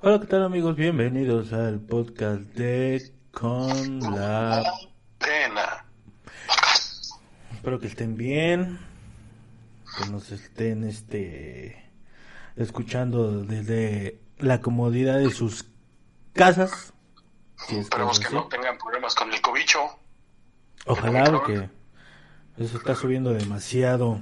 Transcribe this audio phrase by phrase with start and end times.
[0.00, 0.76] Hola, ¿qué tal amigos?
[0.76, 4.62] Bienvenidos al podcast de Con la
[5.18, 5.84] Pena.
[7.52, 8.78] Espero que estén bien,
[9.98, 11.90] que nos estén este
[12.54, 15.68] escuchando desde la comodidad de sus
[16.32, 16.92] casas.
[17.66, 19.80] Si es Esperemos que no tengan problemas con el cobicho.
[20.86, 21.68] Ojalá porque
[22.56, 24.20] eso está subiendo demasiado.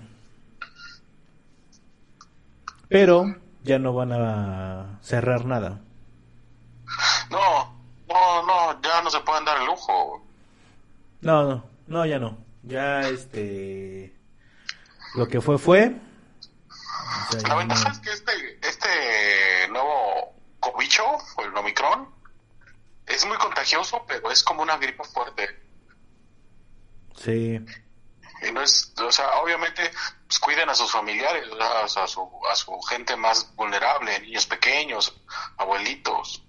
[2.89, 3.37] Pero
[3.67, 5.81] ya no van a cerrar nada.
[7.31, 7.75] No,
[8.09, 10.25] no, no, ya no se pueden dar el lujo.
[11.21, 12.39] No, no, no, ya no.
[12.63, 14.15] Ya este
[15.17, 15.97] lo que fue fue.
[17.29, 21.05] O sea, La ventaja no- es que este, este nuevo cobicho,
[21.37, 22.09] o el Omicron,
[23.07, 25.49] es muy contagioso, pero es como una gripe fuerte.
[27.17, 27.65] Sí,
[28.47, 29.91] Y no es, o sea, obviamente,
[30.27, 34.47] pues, cuiden a sus familiares, o sea, a su, a su gente más vulnerable, niños
[34.47, 35.17] pequeños,
[35.57, 36.43] abuelitos.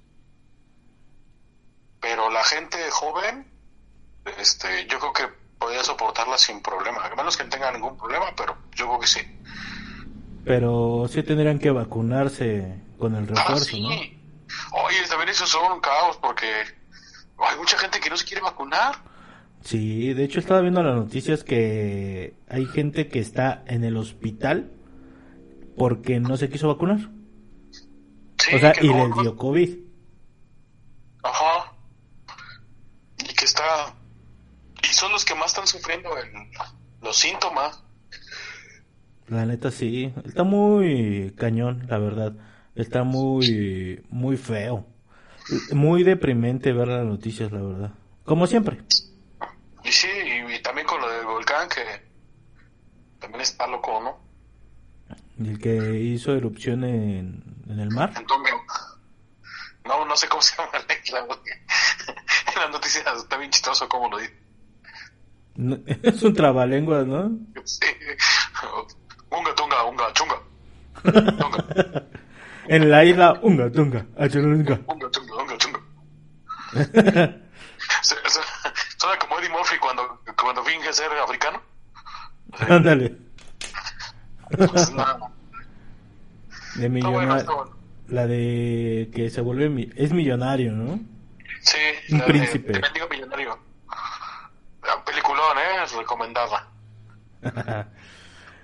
[2.00, 3.50] Pero la gente joven,
[4.38, 8.28] este, yo creo que podría soportarla sin problema, a menos que no tenga ningún problema,
[8.36, 9.22] pero yo creo que sí.
[10.46, 13.82] pero sí tendrían que vacunarse con el Ah, refuerzo, sí.
[13.82, 13.90] ¿no?
[14.86, 16.48] Oye, también eso es un caos porque
[17.40, 18.96] hay mucha gente que no se quiere vacunar.
[19.64, 24.72] Sí, de hecho estaba viendo las noticias que hay gente que está en el hospital
[25.76, 27.00] porque no se quiso vacunar.
[28.38, 29.78] Sí, o sea, y no- le dio COVID.
[31.24, 31.74] Ajá.
[33.20, 33.94] Y que está.
[34.84, 36.32] Y son los que más están sufriendo el-
[37.02, 37.84] los síntomas.
[39.28, 42.34] La neta sí, está muy cañón, la verdad.
[42.76, 44.88] Está muy, muy feo.
[45.74, 47.92] Muy deprimente ver las noticias, la verdad.
[48.24, 48.78] Como siempre.
[49.84, 51.82] Y sí, y, y también con lo del volcán, que
[53.52, 55.46] también está loco, ¿no?
[55.46, 58.12] El que hizo erupción en, en el mar.
[59.86, 61.20] No, no sé cómo se llama la isla.
[61.22, 64.34] En las noticias está bien chistoso cómo lo dice.
[65.56, 67.32] No- Es un trabalenguas, ¿no?
[67.64, 67.86] Sí.
[69.30, 70.36] Unga, tunga, unga, chunga.
[71.04, 72.06] Tunga,
[72.70, 74.80] En la isla Unga Tunga, Achurunga.
[74.88, 75.58] unga, chunga, unga,
[78.02, 78.16] se-
[78.98, 81.62] Suena como Eddie Murphy cuando, cuando finge ser africano.
[82.68, 83.16] Ándale.
[84.50, 84.92] Pues.
[86.76, 87.46] De millonario.
[87.46, 87.78] bueno.
[88.10, 91.00] La de que se vuelve mi- es millonario, ¿no?
[91.62, 91.78] Sí,
[92.12, 92.74] Un de- príncipe.
[92.74, 93.60] de Mendigo Millonario.
[94.84, 95.84] La Peliculón, ¿eh?
[95.84, 96.68] Es recomendada.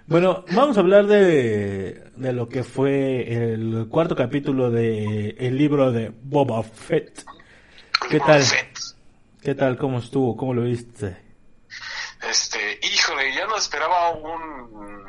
[0.05, 5.93] Bueno, vamos a hablar de, de lo que fue el cuarto capítulo de el libro
[5.93, 7.23] de Boba Fett.
[8.09, 8.43] ¿Qué Boba tal?
[8.43, 8.79] Fett.
[9.41, 9.77] ¿Qué tal?
[9.77, 10.35] ¿Cómo estuvo?
[10.35, 11.15] ¿Cómo lo viste?
[12.29, 15.03] Este, híjole, ya no esperaba un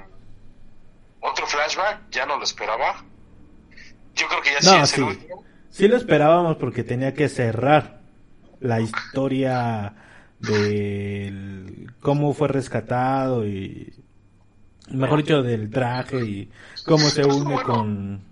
[1.24, 3.02] otro flashback, ya no lo esperaba.
[4.14, 5.00] Yo creo que ya sí No, es sí.
[5.00, 5.44] el último.
[5.70, 8.00] Sí lo esperábamos porque tenía que cerrar
[8.60, 9.94] la historia
[10.38, 13.92] de cómo fue rescatado y
[14.90, 16.50] mejor dicho del traje y
[16.84, 18.22] cómo se une con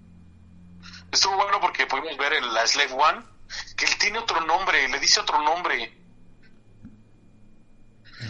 [1.10, 3.22] Estuvo bueno porque pudimos ver el, la Slave One,
[3.76, 5.92] que él tiene otro nombre, le dice otro nombre.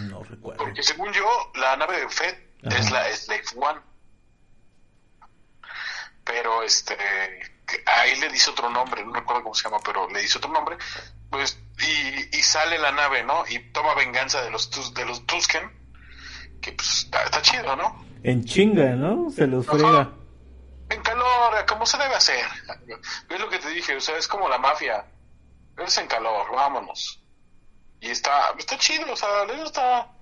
[0.08, 0.64] no recuerdo.
[0.64, 1.24] Porque según yo,
[1.60, 2.34] la nave de Fed
[2.64, 2.78] Ajá.
[2.78, 3.80] es la Slave One.
[6.24, 6.96] Pero este,
[7.66, 10.50] que ahí le dice otro nombre, no recuerdo cómo se llama, pero le dice otro
[10.50, 10.76] nombre.
[11.30, 13.44] Pues, y, y sale la nave, ¿no?
[13.48, 15.70] Y toma venganza de los, de los Tusken,
[16.60, 18.04] que pues está, está chido, ¿no?
[18.22, 19.30] En chinga, ¿no?
[19.30, 19.78] Se los Ajá.
[19.78, 20.12] frega.
[20.90, 22.44] En calor, como se debe hacer.
[23.28, 25.06] Es lo que te dije, o sea, es como la mafia.
[25.78, 27.20] Es en calor, vámonos.
[28.00, 29.28] Y está, está chido, o sea,
[29.64, 30.12] está,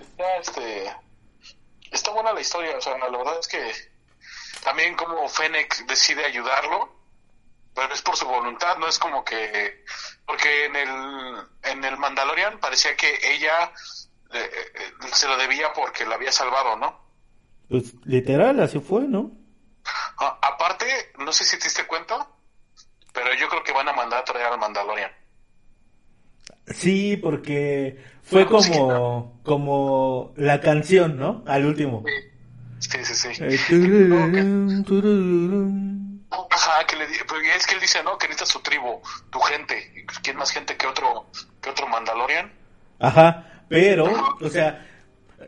[0.00, 0.92] está, este,
[1.90, 3.91] está buena la historia, o sea, la verdad es que
[4.62, 6.92] también como Fennec decide ayudarlo,
[7.74, 9.84] pero es por su voluntad, no es como que,
[10.26, 10.88] porque en el,
[11.64, 13.72] en el Mandalorian parecía que ella
[14.32, 17.00] eh, eh, se lo debía porque la había salvado, ¿no?
[17.68, 19.32] Pues literal, así fue, ¿no?
[20.18, 20.86] Ah, aparte,
[21.18, 22.28] no sé si te diste cuenta,
[23.12, 25.10] pero yo creo que van a mandar a traer al Mandalorian.
[26.66, 31.42] Sí, porque fue como, como la canción, ¿no?
[31.46, 32.04] Al último.
[32.06, 32.31] Sí,
[32.90, 34.82] sí, sí.
[34.84, 36.26] Tururún.
[36.50, 38.16] Ajá, que le pero es que él dice, ¿no?
[38.16, 39.00] Que necesita su tribu,
[39.30, 39.92] tu gente.
[39.94, 41.26] ¿Y ¿Quién más gente que otro,
[41.60, 42.52] que otro Mandalorian?
[42.98, 44.86] Ajá, pero, o sea,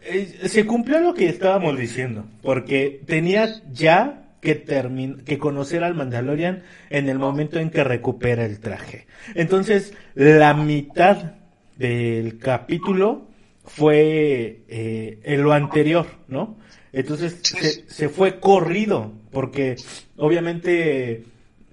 [0.02, 5.94] eh, se cumplió lo que estábamos diciendo, porque tenía ya que termin que conocer al
[5.94, 9.06] Mandalorian en el momento en que recupera el traje.
[9.34, 11.32] Entonces, la mitad
[11.76, 13.28] del capítulo
[13.64, 16.58] fue eh, en lo anterior, ¿no?
[16.94, 19.76] Entonces se, se fue corrido, porque
[20.17, 21.25] obviamente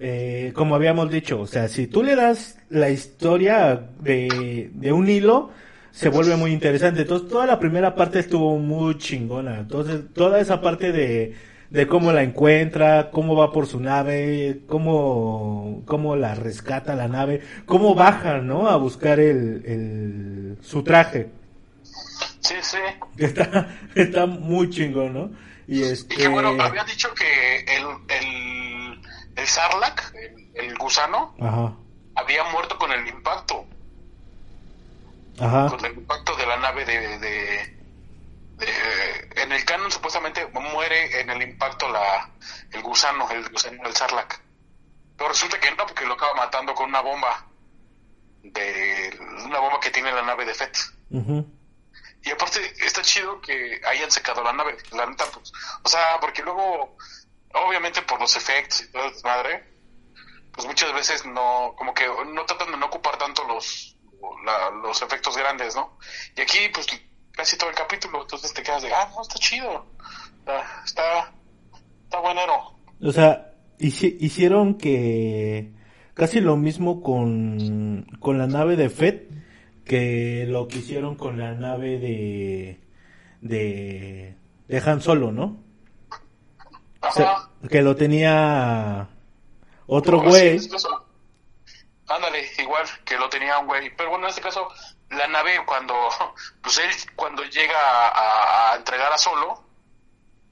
[0.04, 5.08] eh, como habíamos dicho, o sea, si tú le das la historia de, de un
[5.08, 5.50] hilo,
[5.92, 7.02] se vuelve muy interesante.
[7.02, 9.60] Entonces, toda la primera parte estuvo muy chingona.
[9.60, 11.34] Entonces, toda esa parte de,
[11.70, 17.42] de cómo la encuentra, cómo va por su nave, cómo, cómo la rescata la nave,
[17.66, 18.68] cómo baja, ¿no?
[18.68, 21.28] A buscar el, el, su traje.
[22.42, 22.78] Sí, sí.
[23.18, 25.30] Está, está muy chingón, ¿no?
[25.66, 26.14] Y, este...
[26.14, 29.00] y que bueno, había dicho que el, el,
[29.36, 31.72] el Sarlacc, el, el gusano, Ajá.
[32.16, 33.64] había muerto con el impacto.
[35.40, 35.68] Ajá.
[35.68, 37.76] Con el impacto de la nave de, de,
[38.58, 42.28] de- en el canon supuestamente muere en el impacto la
[42.72, 44.40] el gusano, el gusano del Sarlacc.
[45.16, 47.46] Pero resulta que no, porque lo acaba matando con una bomba.
[48.42, 49.16] De
[49.46, 50.76] una bomba que tiene la nave de Fett.
[51.10, 51.46] Ujú.
[52.24, 55.52] Y aparte está chido que hayan secado la nave, la neta, pues,
[55.82, 56.96] o sea, porque luego,
[57.54, 59.64] obviamente por los efectos y todo el desmadre,
[60.52, 63.96] pues muchas veces no, como que no tratan de no ocupar tanto los,
[64.44, 65.98] la- los efectos grandes, ¿no?
[66.36, 66.86] Y aquí, pues,
[67.32, 69.86] casi todo el capítulo, entonces te quedas de, ah, no, está chido,
[70.84, 71.32] está,
[72.06, 72.76] está, buenero.
[73.02, 75.72] O sea, hici- hicieron que
[76.14, 79.28] casi lo mismo con, con la nave de Fett
[79.84, 82.80] que lo que hicieron con la nave de
[83.40, 84.36] de,
[84.68, 85.62] de Han Solo, ¿no?
[87.00, 87.50] O sea, Ajá.
[87.68, 89.08] que lo tenía
[89.86, 90.58] otro güey.
[90.58, 91.06] sí, es eso.
[92.08, 93.94] Ándale, igual que lo tenía un güey.
[93.96, 94.68] Pero bueno, en este caso,
[95.10, 95.94] la nave cuando,
[96.62, 99.64] pues él cuando llega a, entregar a Solo,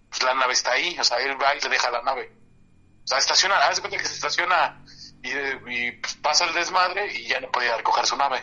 [0.09, 2.33] pues la nave está ahí, o sea, él va y le deja la nave.
[3.05, 4.83] O sea, estaciona, haz cuenta que se estaciona
[5.23, 5.31] y,
[5.73, 8.43] y, pues, pasa el desmadre y ya no podía recoger su nave.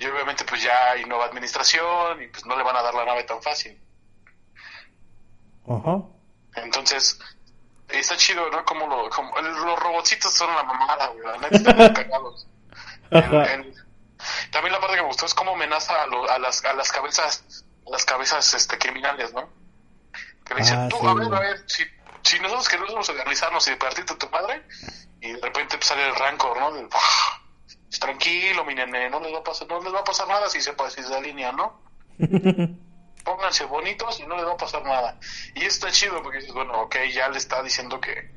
[0.00, 3.04] Y obviamente pues ya hay nueva administración y pues no le van a dar la
[3.04, 3.78] nave tan fácil.
[5.68, 6.02] Ajá.
[6.56, 7.18] Entonces,
[7.88, 8.64] está chido, ¿no?
[8.64, 11.22] Como, lo, como los robotcitos son una mamada, güey.
[11.26, 12.46] La neta están cagados.
[13.10, 16.90] También la parte que me gustó es cómo amenaza a, lo- a las, a las
[16.92, 19.48] cabezas, a las cabezas este, criminales, ¿no?
[20.44, 21.84] Que le dicen, Ah, tú, sí, a ver, a ver, si,
[22.22, 24.62] si nosotros queremos organizarnos y partirte a tu madre,
[25.20, 26.72] y de repente pues, sale el rancor, ¿no?
[26.72, 27.39] Del, "Ah,
[27.98, 30.60] tranquilo, mi nene, no les va a pasar, no les va a pasar nada si
[30.60, 31.80] se pasa esa línea, ¿no?
[33.24, 35.18] pónganse bonitos y no les va a pasar nada.
[35.54, 38.30] Y está chido porque dices, bueno, ok, ya le está diciendo que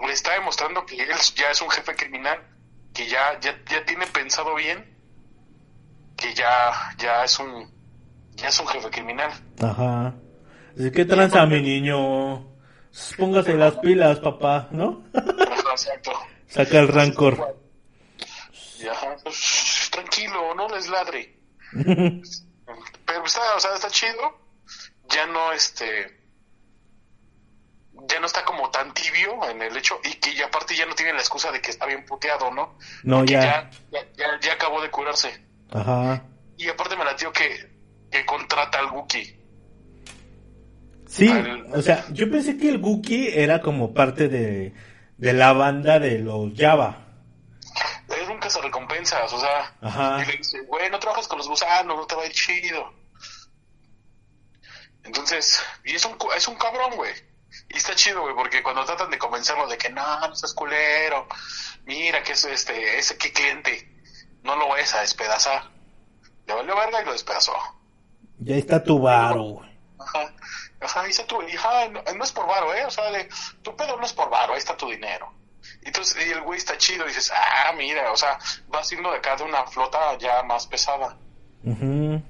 [0.00, 2.38] le está demostrando que él ya es un jefe criminal,
[2.92, 4.96] que ya ya, ya tiene pensado bien,
[6.16, 7.70] que ya ya es un
[8.34, 9.30] ya es un jefe criminal.
[9.62, 10.14] Ajá.
[10.76, 12.54] Que tranza, mi niño.
[13.16, 15.04] Póngase las pilas, papá, ¿no?
[15.14, 16.12] Exacto.
[16.46, 17.56] Saca el rancor.
[18.78, 21.36] Y ajá, pues, tranquilo, no les ladre.
[21.72, 24.38] Pero está, o sea, está chido.
[25.08, 26.24] Ya no, este.
[28.08, 29.98] Ya no está como tan tibio en el hecho.
[30.04, 32.78] Y que ya aparte ya no tiene la excusa de que está bien puteado, ¿no?
[33.04, 33.40] No, ya.
[33.40, 33.70] ya.
[33.92, 35.30] Ya, ya- ya acabó de curarse.
[35.70, 36.22] Ajá.
[36.58, 37.70] Y aparte me latió que,
[38.10, 39.40] que contrata al Wookiee.
[41.08, 44.72] Sí, Al- o sea, yo pensé que el Guki era como parte de,
[45.16, 47.05] de la banda de los Java.
[48.54, 49.74] Un recompensas, o sea.
[49.80, 50.22] Ajá.
[50.22, 52.92] Y le dice, güey, no trabajas con los gusanos, no te va a ir chido.
[55.04, 57.12] Entonces, y es un, es un cabrón, güey.
[57.70, 61.26] Y está chido, güey, porque cuando tratan de convencerlo de que no, no seas culero,
[61.84, 63.88] mira que es este, ese que cliente,
[64.42, 65.70] no lo vayas a despedazar.
[66.46, 67.54] Le valió verga y lo despedazó.
[68.38, 69.78] Ya está tu varo, güey.
[69.98, 70.32] Ajá.
[70.80, 73.28] Ajá, ahí está tu, y, no, no es por varo, eh, o sea, de,
[73.62, 75.32] tu pedo no es por varo, ahí está tu dinero.
[75.82, 78.38] Entonces, y el güey está chido, y dices, ah, mira, o sea,
[78.74, 81.16] va siendo de acá de una flota ya más pesada.
[81.64, 82.22] Ujú.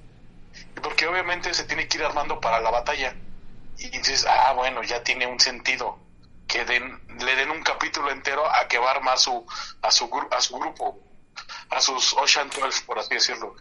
[0.83, 3.15] Porque obviamente se tiene que ir armando para la batalla.
[3.79, 5.99] Y dices, ah, bueno, ya tiene un sentido.
[6.47, 9.45] Que den, le den un capítulo entero a que va a armar su,
[9.83, 10.99] a su, a su grupo.
[11.71, 13.57] A sus Ocean 12, por así decirlo.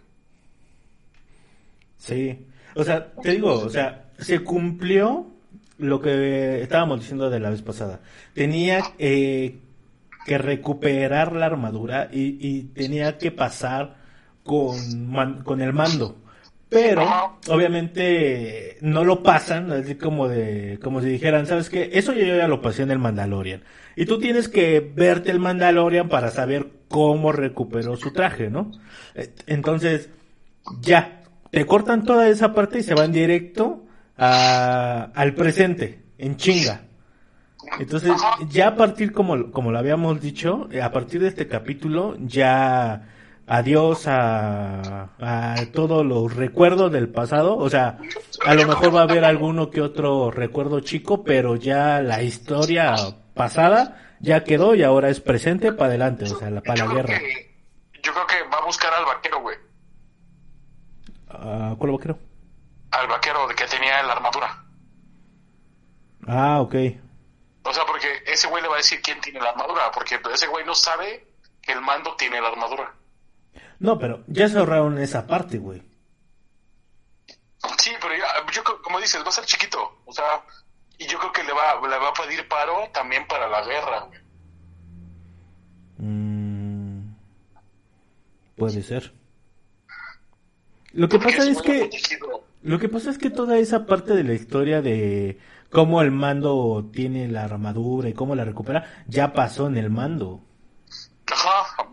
[1.98, 2.48] Sí.
[2.76, 5.28] O sea, te digo, o sea, se cumplió
[5.78, 8.00] lo que estábamos diciendo de la vez pasada.
[8.34, 9.60] Tenía eh,
[10.26, 13.96] que recuperar la armadura y, tenía que pasar
[14.44, 14.78] con,
[15.44, 16.18] con el mando.
[16.68, 21.92] Pero, obviamente, no lo pasan, así como de, como si dijeran, ¿sabes qué?
[21.94, 23.64] Eso yo ya lo pasé en el Mandalorian.
[23.96, 28.72] Y tú tienes que verte el Mandalorian para saber cómo recuperó su traje, ¿no?
[29.14, 30.10] Eh, Entonces,
[30.82, 33.86] ya, te cortan toda esa parte y se van directo
[34.18, 36.82] a, al presente, en chinga.
[37.80, 38.14] Entonces,
[38.50, 43.08] ya a partir, como, como lo habíamos dicho, eh, a partir de este capítulo, ya
[43.48, 47.58] adiós a, a todos los recuerdos del pasado.
[47.58, 48.00] O sea,
[48.46, 52.96] a lo mejor va a haber alguno que otro recuerdo chico, pero ya la historia
[53.34, 56.94] pasada ya quedó y ahora es presente para adelante, o sea, la, para yo la
[56.94, 57.20] guerra.
[57.20, 57.56] que-
[58.02, 59.58] yo creo que va a buscar al vaquero, güey.
[61.30, 62.18] Ah, ¿Cuál vaquero?
[62.92, 64.64] Al vaquero de que tenía la armadura.
[66.28, 66.76] Ah, ok.
[67.66, 70.48] O sea, porque ese güey le va a decir quién tiene la armadura, porque ese
[70.48, 71.28] güey no sabe
[71.62, 72.94] que el mando tiene la armadura.
[73.80, 75.82] No, pero ya se ahorraron esa parte, güey.
[77.80, 80.44] Sí, pero ya- yo creo- como dices, va a ser chiquito, o sea,
[81.00, 84.00] y yo creo que le va, le va a pedir paro también para la guerra,
[84.02, 84.20] güey.
[85.98, 87.14] Mm,
[88.58, 89.14] puede ser.
[90.94, 91.80] Lo que Porque pasa es que...
[91.80, 92.44] protegido.
[92.62, 95.38] Lo que pasa es que toda esa parte de la historia de
[95.76, 100.42] cómo el mando tiene la armadura y cómo la recupera, ya pasó en el mando.
[101.32, 101.84] Ajá,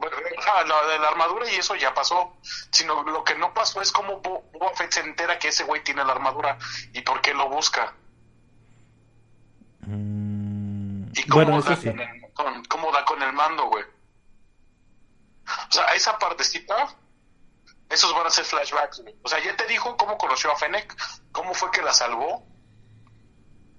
[0.88, 2.36] de la armadura y eso ya pasó.
[2.70, 5.82] Sino lo que no pasó es cómo Bo- Boba Fett se entera que ese güey
[5.82, 6.58] tiene la armadura
[6.92, 7.94] y por qué lo busca.
[9.80, 11.88] Mm, Y cómo, bueno, da, sí.
[11.90, 13.84] con el, con- cómo da con el mando, güey.
[15.44, 16.74] O sea, esa partecita,
[17.90, 19.14] esos van a ser flashbacks, güey.
[19.22, 20.94] O sea, ya te dijo cómo conoció a Fennec,
[21.32, 22.46] cómo fue que la salvó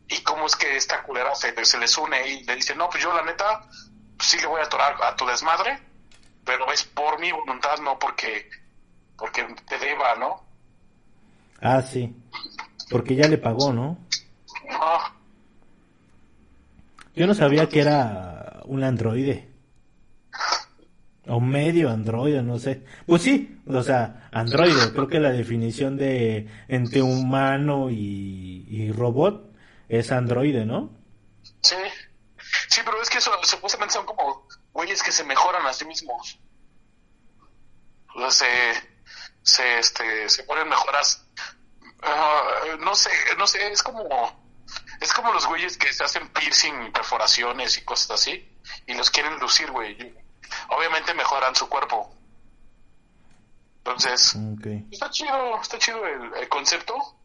[0.07, 3.03] y cómo es que esta culera se, se les une y le dice, no, pues
[3.03, 3.67] yo la neta
[4.19, 5.79] sí le voy a atorar a tu desmadre,
[6.45, 8.49] pero es por mi voluntad, no porque,
[9.17, 10.43] porque te deba, ¿no?
[11.61, 12.13] Ah, sí.
[12.89, 13.97] Porque ya le pagó, ¿no?
[14.69, 14.97] No,
[17.15, 19.49] Yo no sabía que era un androide.
[21.25, 22.83] O medio androide, no sé.
[23.05, 24.91] Pues sí, o sea, androide.
[24.91, 29.52] Creo que la definición de entre humano y, y robot
[29.89, 30.89] es androide, ¿no?
[31.61, 31.75] sí.
[32.69, 36.39] Sí, pero es que eso supuestamente son como güeyes que se mejoran a sí mismos.
[38.15, 38.89] O sea, se,
[39.41, 41.25] se, este, se ponen mejoras.
[42.03, 42.41] ah,
[42.79, 44.03] no sé, no sé, es como,
[45.01, 49.39] es como los güeyes que se hacen piercing, perforaciones y cosas así, y los quieren
[49.39, 50.15] lucir, güey.
[50.69, 52.15] Obviamente mejoran su cuerpo.
[53.77, 54.35] Entonces,
[54.91, 57.17] está chido, está chido el, el concepto.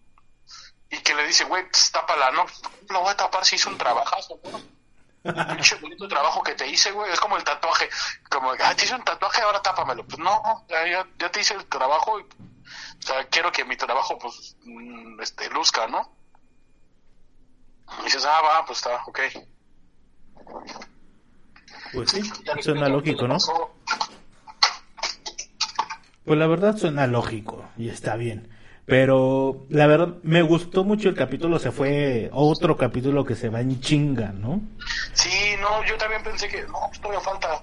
[0.90, 2.46] Y que le dice, güey, pues, tápala, no,
[2.90, 4.60] no voy a tapar si hizo un trabajazo, ¿no?
[5.54, 7.12] Pinche bonito trabajo que te hice, güey.
[7.12, 7.88] Es como el tatuaje.
[8.30, 10.06] Como, ah, te hice un tatuaje, ahora tápamelo.
[10.06, 12.18] Pues no, ya, ya, ya te hice el trabajo.
[12.20, 16.10] Y, o sea, quiero que mi trabajo, pues, mm, este, luzca, ¿no?
[18.00, 19.20] Y dices, ah, va, pues está, ok.
[21.92, 22.22] Pues sí,
[22.60, 23.36] suena lógico, ¿no?
[26.24, 28.54] Pues la verdad suena lógico y está bien.
[28.88, 33.60] Pero la verdad me gustó mucho el capítulo, se fue otro capítulo que se va
[33.60, 34.62] en chinga, ¿no?
[35.12, 35.28] Sí,
[35.60, 37.62] no, yo también pensé que, no, pues todavía falta.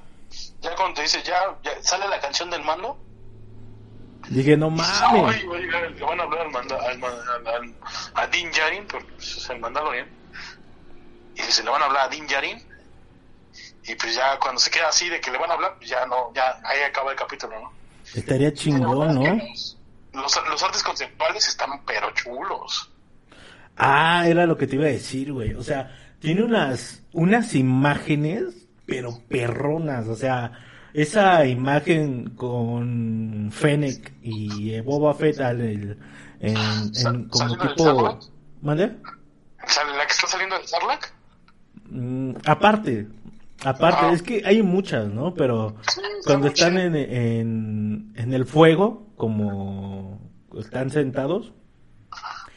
[0.61, 2.99] Ya cuando te dices, ya, ya sale la canción del mando.
[4.29, 4.87] Dije, no mames.
[5.49, 7.75] va a llegar, le van a hablar al manda, al, al- al-
[8.13, 10.07] a Din Djarin, porque es el Mandalorian.
[11.35, 12.61] Y se le van a hablar a Din Djarin.
[13.87, 16.05] Y pues ya cuando se queda así de que le van a hablar, pues ya
[16.05, 17.71] no, ya ahí acaba el capítulo, ¿no?
[18.13, 19.37] Estaría chingón, ¿no?
[20.15, 22.91] Los, los artes conceptuales están pero chulos.
[23.77, 25.53] Ah, era lo que te iba a decir, güey.
[25.53, 30.07] O sea, tiene unas, unas imágenes, pero perronas.
[30.07, 30.51] O sea,
[30.93, 35.97] esa imagen con Fennec y eh, Boba Fett al, el-
[36.39, 38.19] en, en como ¿Saliendo del tipo...
[38.61, 38.95] ¿Mande?
[39.67, 41.11] ¿Sale la que está saliendo de Sarlacc?
[41.89, 43.07] Mm, aparte,
[43.63, 44.11] aparte, Ah.
[44.13, 45.33] es que hay muchas, ¿no?
[45.33, 45.75] Pero
[46.25, 50.19] cuando están en, en, en el fuego, como
[50.57, 51.53] están sentados,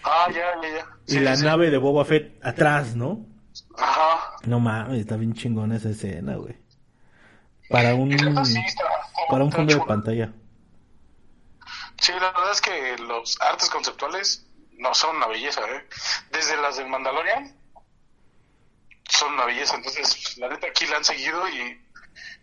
[0.05, 0.87] Ah, ya, ya, ya.
[1.07, 1.45] y la sí.
[1.45, 3.27] nave de Boba Fett atrás, ¿no?
[3.77, 4.33] Ajá.
[4.47, 6.57] No mames, está bien chingona esa escena, güey.
[7.69, 8.11] Para un,
[9.29, 10.33] para un fondo de pantalla.
[12.01, 14.47] Sí, la verdad es que los artes conceptuales
[14.79, 15.85] no son una belleza, ¿eh?
[16.33, 17.53] Desde las del Mandalorian
[19.09, 19.77] son una belleza.
[19.77, 21.81] Entonces, la neta aquí la han seguido y,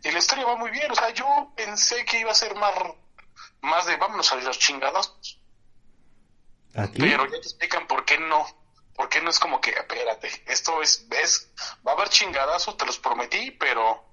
[0.03, 0.91] y la historia va muy bien.
[0.91, 2.73] O sea, yo pensé que iba a ser más,
[3.61, 5.39] más de vámonos a los chingados,
[6.75, 8.45] Aquí, pero ya te explican por qué no.
[8.95, 11.51] ¿Por qué no es como que, espérate, esto es, ves,
[11.85, 14.05] va a haber chingadazos, te los prometí, pero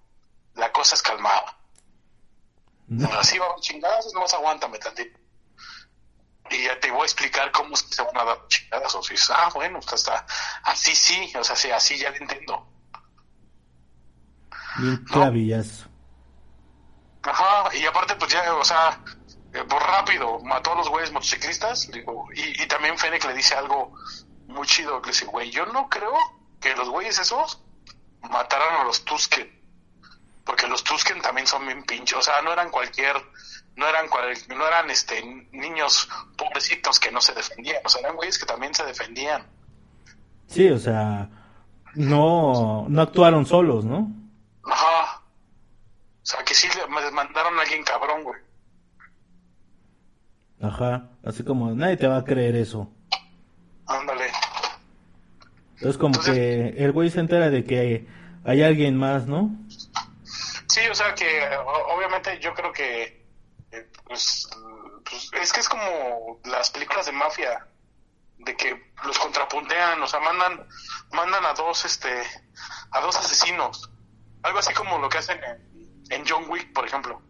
[0.55, 1.57] la cosa es calmada.
[2.89, 3.09] ¿no?
[3.13, 5.22] Así va a haber chingadazos, nomás aguántame tantito.
[6.53, 9.09] Y ya te voy a explicar cómo es que se van a dar chingadazos.
[9.11, 10.27] Y dices, ah, bueno, pues está,
[10.65, 12.67] así sí, o sea, sí, así ya lo entiendo.
[14.79, 15.89] bien clavillazo.
[17.23, 19.01] Ajá, y aparte, pues ya, o sea,
[19.53, 21.91] pues rápido, mató a los güeyes motociclistas.
[21.91, 23.95] Digo, y, y también Fennec le dice algo
[24.49, 26.15] muy chido, que le dice, güey, yo no creo
[26.61, 27.63] que los güeyes esos
[28.23, 29.62] mataran a los Tusken.
[30.45, 33.15] Porque los Tusken también son bien pinches, o sea, no eran cualquier,
[33.77, 35.23] no eran cual- no eran este
[35.53, 39.47] niños pobrecitos que no se defendían, o sea, eran güeyes que también se defendían.
[40.49, 41.29] Sí, o sea,
[41.95, 44.11] no, no actuaron solos, ¿no?
[46.89, 48.41] me mandaron a alguien cabrón, güey.
[50.61, 52.91] Ajá, así como nadie te va a creer eso.
[53.87, 54.27] Ándale.
[55.75, 58.07] Entonces como Entonces- que el güey se entera de que
[58.45, 59.51] hay alguien más, ¿no?
[60.73, 61.47] Sí, o sea que
[61.95, 63.27] obviamente yo creo que
[63.73, 64.49] eh, pues,
[65.05, 67.67] pues, es que es como las películas de mafia
[68.39, 70.67] de que los contrapuntean, o sea, mandan
[71.13, 72.23] mandan a dos este
[72.91, 73.91] a dos asesinos.
[74.43, 77.21] Algo así como lo que hacen en, en John Wick, por ejemplo,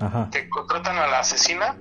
[0.00, 0.28] Ajá.
[0.32, 1.78] que contratan a la asesina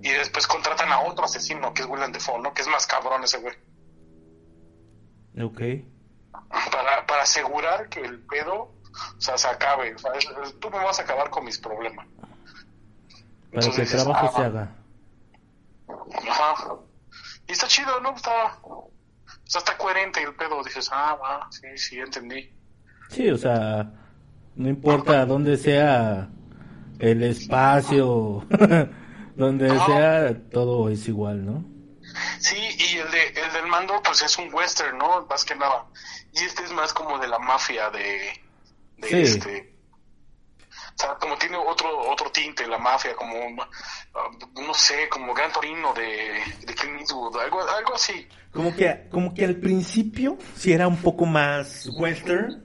[0.00, 2.54] y después contratan a otro asesino, que es Willem Dafoe, ¿no?
[2.54, 3.54] Que es más cabrón ese güey.
[5.44, 5.60] Ok.
[6.72, 8.77] para, para asegurar que el pedo,
[9.16, 9.94] o sea, se acabe.
[9.94, 12.06] O sea, es- es- tú me vas a acabar con mis problemas.
[12.06, 12.26] Para
[13.50, 14.74] que el Entonces trabajo ah, se haga.
[16.30, 16.74] Ajá.
[17.46, 18.14] Y está chido, ¿no?
[18.14, 18.90] Está, o
[19.44, 20.62] sea, está coherente el pedo.
[20.62, 22.52] Dices, ah, va, sí, sí, entendí.
[23.10, 23.90] Sí, o sea,
[24.54, 26.28] no importa dónde sea
[26.98, 28.44] el espacio,
[29.36, 31.64] donde sea, todo es igual, ¿no?
[32.38, 35.26] Sí, y el, de, el del mando, pues es un western, ¿no?
[35.26, 35.86] Más que nada.
[36.32, 38.32] Y este es más como de la mafia, de,
[38.98, 39.16] de Sí.
[39.16, 39.74] este.
[40.70, 44.30] O sea, como tiene otro otro tinte, la mafia, como, ah,
[44.66, 48.26] no sé, como Gran Torino de, de Clint Eastwood, algo, algo así.
[48.52, 52.64] Como que, como que al principio sí era un poco más western,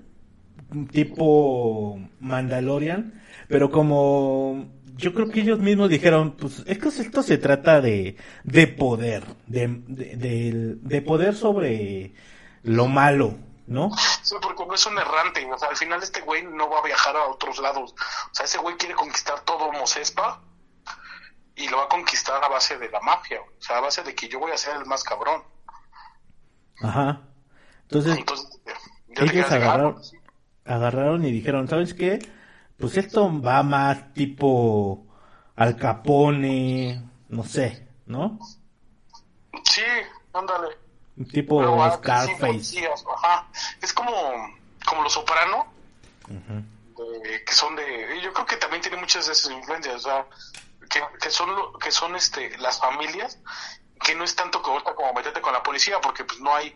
[0.92, 7.38] tipo Mandalorian, pero como yo creo que ellos mismos dijeron, pues es que esto se
[7.38, 12.14] trata de, de poder, de, de, de- de poder sobre
[12.64, 13.92] lo malo, ¿no?
[14.22, 16.84] Sí, porque no es un errante, o sea, al final este güey no va a
[16.84, 17.94] viajar a otros lados.
[17.94, 20.42] O sea, ese güey quiere conquistar todo Mosespa
[21.56, 24.16] y lo va a conquistar a base de la mafia, o sea, a base de
[24.16, 25.44] que yo voy a ser el más cabrón.
[26.82, 27.22] Ajá.
[27.84, 28.62] Entonces, Entonces,
[29.16, 30.14] ellos agarraron, pues
[30.66, 32.20] agarraron y dijeron, ¿sabes qué?
[32.78, 35.06] Pues esto va más tipo
[35.56, 38.40] Al Capone, no sé, ¿no?
[39.64, 39.84] Sí,
[40.34, 40.83] ándale.
[41.32, 42.90] Tipo ah, sí, Scarface.
[43.16, 43.48] ajá.
[43.82, 44.12] Es como,
[44.86, 45.68] como los soprano,
[46.28, 50.26] de- que son de, yo creo que también tiene muchas de esas influencias, o sea,
[50.90, 53.38] que, que son lo- que son este las familias,
[54.04, 56.76] que no es tanto que ahorita como meterte con la policía, porque pues no hay,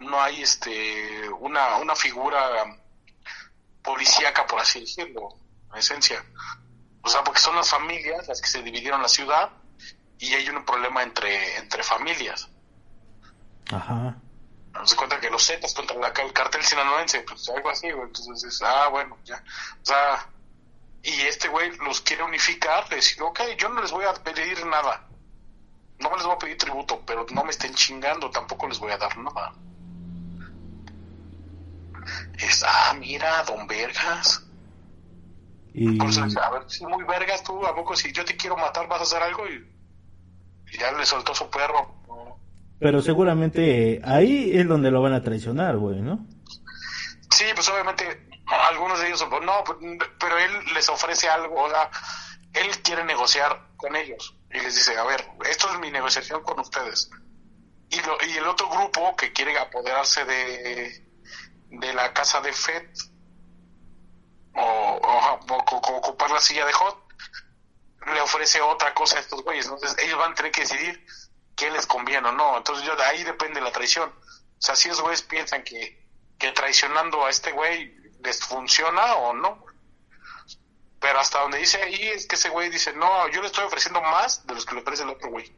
[0.00, 2.64] no hay este una, una figura
[3.82, 5.28] policíaca por así decirlo,
[5.72, 6.24] en esencia.
[7.02, 9.50] O sea, porque son las familias las que se dividieron la ciudad
[10.18, 12.48] y hay un problema entre, entre familias.
[13.72, 14.16] Ajá.
[14.72, 18.06] Nos cuenta que los Zetas contra la, el cartel sinaloense, pues algo así, güey.
[18.06, 19.42] Entonces dices, ah, bueno, ya.
[19.82, 20.28] O sea,
[21.02, 25.06] y este güey los quiere unificar, decir, ok, yo no les voy a pedir nada.
[25.98, 28.98] No les voy a pedir tributo, pero no me estén chingando, tampoco les voy a
[28.98, 29.54] dar nada.
[32.38, 34.42] Es, ah, mira, don Vergas.
[35.72, 38.56] Y le dice, a ver, si muy vergas tú, a poco si yo te quiero
[38.56, 39.70] matar vas a hacer algo y,
[40.72, 41.95] y ya le soltó su perro.
[42.78, 46.26] Pero seguramente ahí es donde lo van a traicionar, güey, ¿no?
[47.30, 48.28] Sí, pues obviamente
[48.70, 49.78] algunos de ellos, pues, no, pues,
[50.20, 51.90] pero él les ofrece algo, o sea,
[52.54, 56.58] él quiere negociar con ellos y les dice, a ver, esto es mi negociación con
[56.60, 57.10] ustedes.
[57.90, 61.06] Y, lo, y el otro grupo que quiere apoderarse de,
[61.70, 62.84] de la casa de Fed
[64.54, 66.96] o, o- o- o ocupar la silla de Hot,
[68.12, 69.66] le ofrece otra cosa a estos güeyes.
[69.66, 71.04] Entonces ellos van a tener que decidir
[71.56, 72.56] qué les conviene o no.
[72.58, 74.08] Entonces yo de ahí depende la traición.
[74.10, 76.06] O sea, si esos güeyes piensan que,
[76.38, 79.64] que traicionando a este güey les funciona o no.
[81.00, 84.00] Pero hasta donde dice ahí es que ese güey dice, no, yo le estoy ofreciendo
[84.00, 85.52] más de los que le ofrece el otro güey.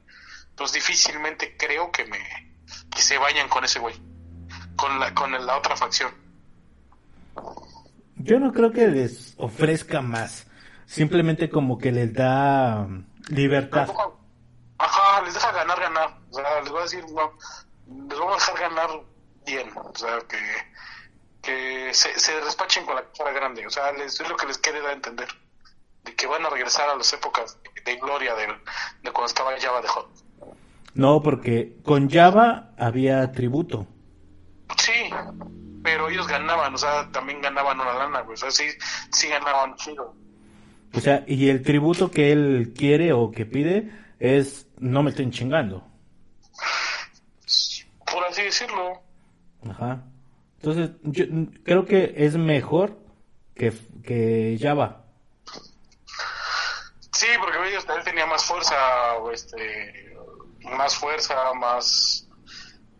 [0.51, 2.19] Entonces difícilmente creo que me
[2.95, 3.95] que se vayan con ese güey.
[4.77, 6.13] Con la, con la otra facción.
[8.17, 10.47] Yo no creo que les ofrezca más.
[10.87, 14.11] Simplemente como que les da um, libertad deja-
[14.79, 16.19] Ajá, les deja ganar, ganar.
[16.31, 17.33] O sea, les voy a decir, no,
[18.09, 18.91] les vamos a dejar ganar
[19.47, 19.71] bien.
[19.77, 20.39] O sea, que,
[21.43, 23.67] que se, se despachen con la cara grande.
[23.67, 25.29] O sea, les, es lo que les quiere dar a entender.
[26.05, 28.51] De que van a regresar a las épocas de gloria del,
[29.03, 30.09] de cuando estaba Java de Hot.
[30.95, 33.87] No, porque con Java había tributo.
[34.77, 35.11] Sí,
[35.83, 38.35] pero ellos ganaban, o sea, también ganaban una lana, güey.
[38.35, 38.65] O sea, sí,
[39.11, 40.15] sí ganaban chido.
[40.95, 45.31] O sea, y el tributo que él quiere o que pide es no me estén
[45.31, 45.88] chingando.
[48.19, 49.01] Por así decirlo.
[49.71, 50.03] Ajá.
[50.57, 51.25] Entonces, yo
[51.65, 52.99] creo que es mejor
[53.55, 53.73] que,
[54.05, 55.05] que Java.
[57.13, 58.75] Sí, porque ellos él tenía más fuerza,
[59.33, 60.17] este,
[60.63, 62.29] más fuerza, más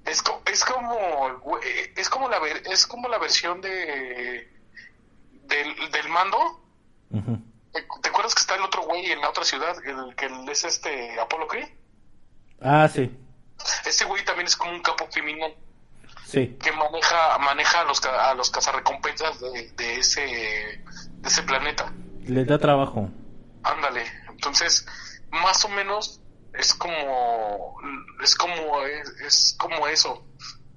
[0.05, 1.63] es, co- es como güey,
[1.97, 4.49] es como la ver- es como la versión de de
[5.65, 6.39] del, del mando,
[8.03, 11.19] ¿te acuerdas que está el otro güey en la otra ciudad, el que es este
[11.21, 11.69] Apolo Creed?
[12.61, 13.11] Ah, sí.
[13.85, 15.55] Ese güey también es como un capo criminal.
[16.27, 16.57] Sí.
[16.61, 21.93] Que maneja, maneja a los, a los cazarrecompensas de, de ese, de ese planeta.
[22.25, 23.09] Les da trabajo.
[23.63, 24.05] Ándale.
[24.29, 24.87] Entonces,
[25.31, 26.21] más o menos
[26.53, 27.77] es como,
[28.23, 30.25] es como, es, como eso.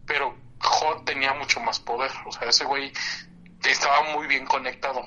[0.06, 2.12] Pero Hot tenía mucho más poder.
[2.26, 2.94] O sea, ese güey
[3.64, 5.02] estaba muy bien conectado.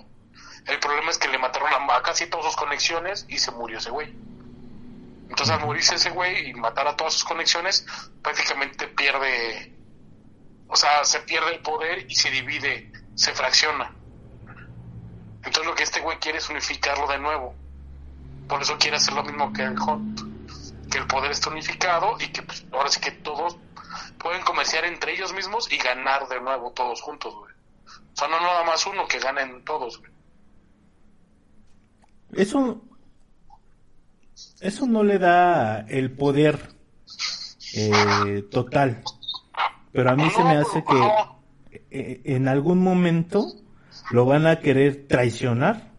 [0.67, 3.91] El problema es que le mataron a casi todas sus conexiones y se murió ese
[3.91, 4.15] güey.
[5.35, 7.85] Entonces al morirse ese güey y matar a todas sus conexiones,
[8.23, 9.75] prácticamente pierde,
[10.69, 13.93] o sea, se pierde el poder y se divide, se fracciona.
[15.39, 17.53] Entonces lo que este güey quiere es unificarlo de nuevo.
[18.49, 20.01] Por eso quiere hacer lo mismo que el Hot.
[20.89, 23.57] Que el poder esté unificado y que pues, ahora sí que todos
[24.21, 27.53] pueden comerciar entre ellos mismos y ganar de nuevo todos juntos, güey.
[27.87, 30.13] O sea, no nada más uno, que ganen todos, güey.
[32.35, 32.81] Eso,
[34.65, 36.71] eso no le da el poder
[37.75, 39.03] eh, total.
[39.93, 43.47] Pero a mí se me hace que eh, en algún momento
[44.11, 45.93] lo van a querer traicionar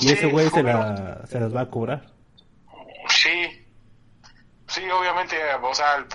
[0.00, 2.12] y ese güey se, la, se las va a cobrar.
[3.08, 3.66] Sí,
[4.66, 6.06] sí, obviamente, o sea, el,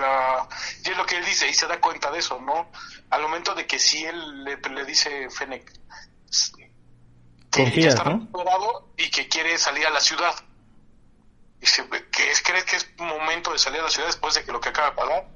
[0.00, 0.48] la,
[0.84, 2.68] y es lo que él dice y se da cuenta de eso, ¿no?
[3.10, 5.72] Al momento de que si él le, le dice Fennec
[7.54, 8.28] que ya está ¿no?
[8.96, 10.34] y que quiere salir a la ciudad.
[11.64, 14.52] Dice, que es, ¿crees que es momento de salir a la ciudad después de que
[14.52, 15.28] lo que acaba de pagar?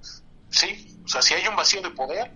[0.51, 2.31] Sí, o sea, si hay un vacío de poder,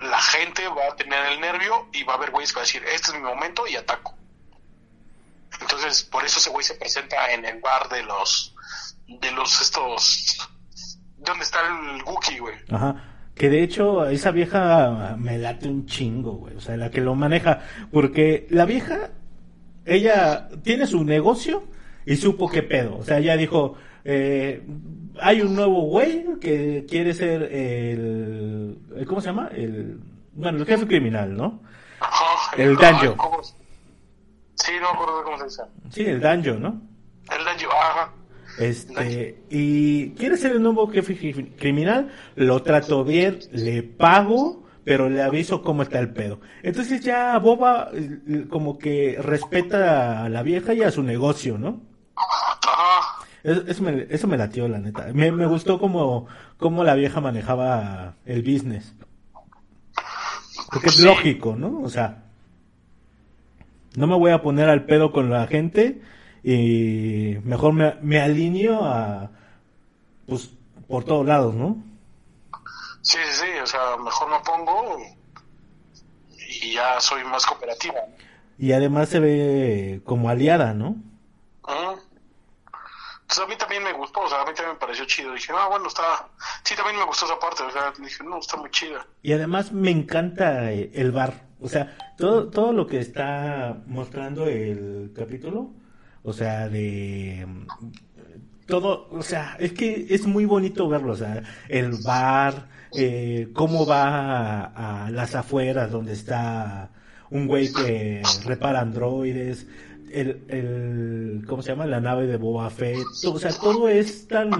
[0.00, 2.64] la gente va a tener el nervio y va a haber güeyes que va a
[2.64, 4.16] decir, este es mi momento y ataco.
[5.60, 8.54] Entonces, por eso ese güey se presenta en el bar de los,
[9.06, 10.48] de los estos,
[11.18, 12.56] ¿dónde está el Wookiee, güey?
[12.70, 13.28] Ajá.
[13.34, 16.56] Que de hecho, esa vieja me late un chingo, güey.
[16.56, 17.60] O sea, la que lo maneja.
[17.92, 19.10] Porque la vieja,
[19.84, 21.68] ella tiene su negocio
[22.10, 22.96] y supo qué pedo.
[22.98, 24.64] O sea, ella dijo, eh,
[25.20, 29.48] hay un nuevo güey que quiere ser el, ¿cómo se llama?
[29.54, 30.00] El,
[30.32, 31.62] bueno, el jefe criminal, ¿no?
[32.56, 33.14] el Danjo.
[34.54, 35.62] Sí, no me acuerdo cómo se dice.
[35.90, 36.82] Sí, el Danjo, ¿no?
[37.30, 38.12] El Danjo, ajá.
[38.58, 41.16] Este, y quiere ser el nuevo jefe
[41.56, 46.40] criminal, lo trato bien, le pago, pero le aviso cómo está el pedo.
[46.64, 47.92] Entonces ya Boba
[48.48, 51.88] como que respeta a la vieja y a su negocio, ¿no?
[53.42, 55.06] Eso, me, eso me latió, la neta.
[55.14, 56.26] Me, me gustó como,
[56.58, 58.94] como la vieja manejaba el business.
[60.70, 61.80] Porque es lógico, ¿no?
[61.80, 62.24] O sea,
[63.96, 66.00] no me voy a poner al pedo con la gente
[66.44, 69.30] y mejor me, me alineo a,
[70.26, 70.50] pues,
[70.86, 71.82] por todos lados, ¿no?
[73.02, 74.98] Sí, sí, sí, o sea, mejor me pongo
[76.62, 78.00] y ya soy más cooperativa.
[78.58, 80.96] Y además se ve como aliada, ¿no?
[83.30, 85.32] Entonces a mí también me gustó, o sea, a mí también me pareció chido.
[85.32, 86.28] Dije, ah, bueno, está,
[86.64, 89.06] sí, también me gustó esa parte, o sea, dije, no, está muy chida.
[89.22, 94.46] Y además me encanta eh, el bar, o sea, todo, todo lo que está mostrando
[94.46, 95.70] el capítulo,
[96.24, 97.46] o sea, de
[98.66, 102.66] todo, o sea, es que es muy bonito verlo, o sea, el bar,
[102.96, 106.90] eh, cómo va a, las afueras donde está
[107.30, 109.68] un güey que repara androides,
[110.12, 111.86] el, el, ¿cómo se llama?
[111.86, 114.50] La nave de Boba Fett, o sea, todo es tan,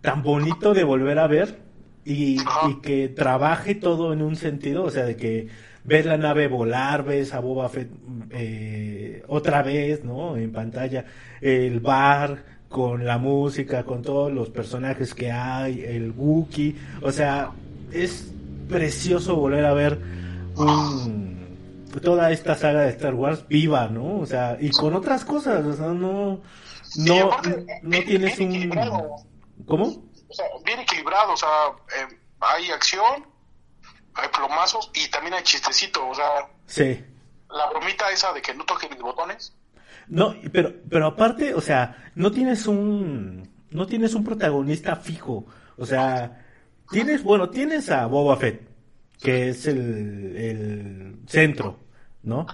[0.00, 1.58] tan bonito de volver a ver
[2.04, 5.48] y, y que trabaje todo en un sentido, o sea, de que
[5.84, 7.88] ves la nave volar, ves a Boba Fett
[8.30, 10.36] eh, otra vez, ¿no?
[10.36, 11.04] En pantalla,
[11.40, 17.52] el bar con la música, con todos los personajes que hay, el Wookiee, o sea,
[17.92, 18.32] es
[18.68, 19.98] precioso volver a ver
[22.00, 24.18] toda esta saga de Star Wars viva, ¿no?
[24.18, 26.42] O sea, y con otras cosas, o sea, no,
[26.96, 27.30] no,
[27.82, 28.70] no tienes un...
[29.66, 29.84] ¿Cómo?
[30.28, 31.48] O sea, bien equilibrado, o sea,
[31.98, 33.26] eh, hay acción,
[34.14, 36.48] hay plomazos y también hay chistecito, o sea.
[36.66, 37.04] Sí.
[37.50, 39.54] La bromita esa de que no toque mis botones.
[40.08, 45.86] No, pero, pero aparte, o sea, no tienes un, no tienes un protagonista fijo, o
[45.86, 46.44] sea,
[46.90, 48.68] tienes, bueno, tienes a Boba Fett,
[49.20, 51.78] que es el, el centro,
[52.26, 52.46] ¿no?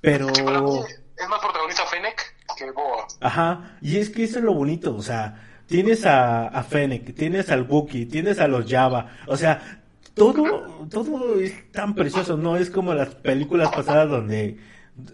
[0.00, 0.28] Pero...
[0.28, 3.06] es más protagonista Fennec que Boba.
[3.20, 7.50] Ajá, y es que eso es lo bonito, o sea, tienes a, a Fennec, tienes
[7.50, 9.82] al Wookiee, tienes a los Java, o sea,
[10.14, 14.58] todo, todo es tan precioso, no es como las películas pasadas donde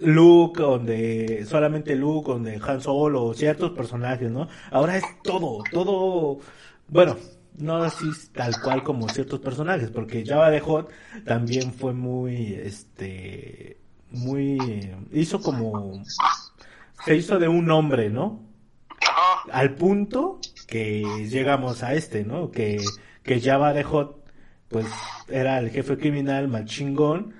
[0.00, 4.48] Luke, donde solamente Luke, donde Han Solo, ciertos personajes, ¿no?
[4.70, 6.40] Ahora es todo, todo,
[6.88, 7.16] bueno,
[7.56, 10.90] no así tal cual como ciertos personajes, porque Java de Hot
[11.24, 13.79] también fue muy, este,
[14.10, 16.02] muy, hizo como,
[17.04, 18.40] se hizo de un hombre, ¿no?
[19.52, 22.50] Al punto que llegamos a este, ¿no?
[22.50, 22.82] Que,
[23.22, 24.24] que Java de Hot,
[24.68, 24.86] pues,
[25.28, 27.34] era el jefe criminal más chingón,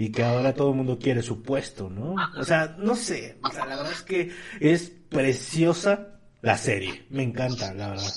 [0.00, 2.14] y que ahora todo el mundo quiere su puesto, ¿no?
[2.38, 7.24] O sea, no sé, o sea, la verdad es que es preciosa la serie, me
[7.24, 8.12] encanta, la verdad.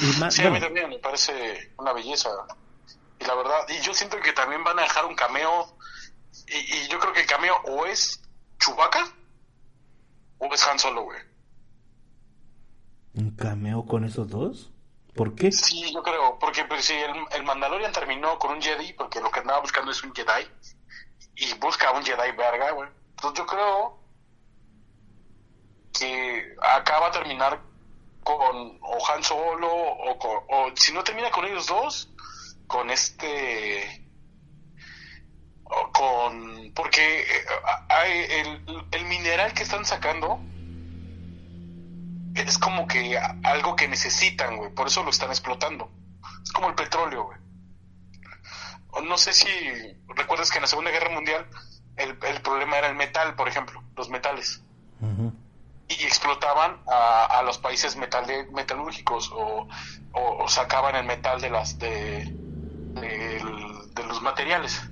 [0.00, 2.30] Y sí, a mí también me parece una belleza.
[3.20, 5.76] Y la verdad, y yo siento que también van a dejar un cameo,
[6.50, 8.20] y, yo creo que el cameo o es
[8.58, 9.12] Chewbacca
[10.38, 11.20] o es Han Solo, güey.
[13.14, 14.70] ¿Un cameo con esos dos?
[15.14, 15.50] ¿Por qué?
[15.52, 19.40] Sí, yo creo, porque pues, si el, Mandalorian terminó con un Jedi, porque lo que
[19.40, 20.48] andaba buscando es un Jedi,
[21.36, 22.88] y busca un Jedi verga, güey.
[23.10, 23.98] Entonces yo creo
[25.98, 27.60] que acá va a terminar
[28.22, 32.10] con o Han Solo, o, o si no termina con ellos dos,
[32.66, 34.06] con este...
[35.92, 36.72] con...
[36.74, 37.44] porque eh,
[37.88, 40.40] hay el, el mineral que están sacando
[42.34, 45.90] es como que algo que necesitan, güey, por eso lo están explotando.
[46.42, 47.38] Es como el petróleo, güey.
[49.06, 49.48] No sé si
[50.08, 51.46] recuerdas que en la Segunda Guerra Mundial
[51.96, 54.62] el, problema era el metal, por ejemplo, los metales.
[55.88, 59.68] Y explotaban a, los países metal metalúrgicos o,
[60.48, 64.82] sacaban el metal de las de, de, los materiales.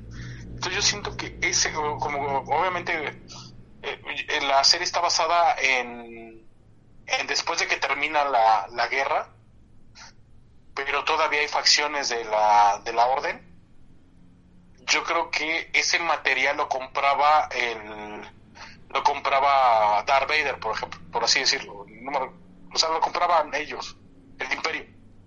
[0.59, 3.23] Entonces yo siento que ese, como obviamente
[3.81, 6.45] eh, la serie está basada en
[7.29, 9.33] después de que termina la, la guerra,
[10.75, 13.41] pero todavía hay facciones de la, de la orden,
[14.85, 18.29] yo creo que ese material lo compraba el
[18.91, 21.87] lo compraba Darth Vader, por ejemplo, por así decirlo.
[22.75, 23.97] o sea, lo compraban ellos,
[24.41, 24.87] el imperio.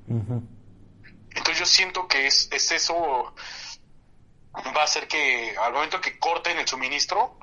[0.09, 3.33] Entonces yo siento que es, es eso,
[4.53, 7.37] va a hacer que al momento que corten el suministro,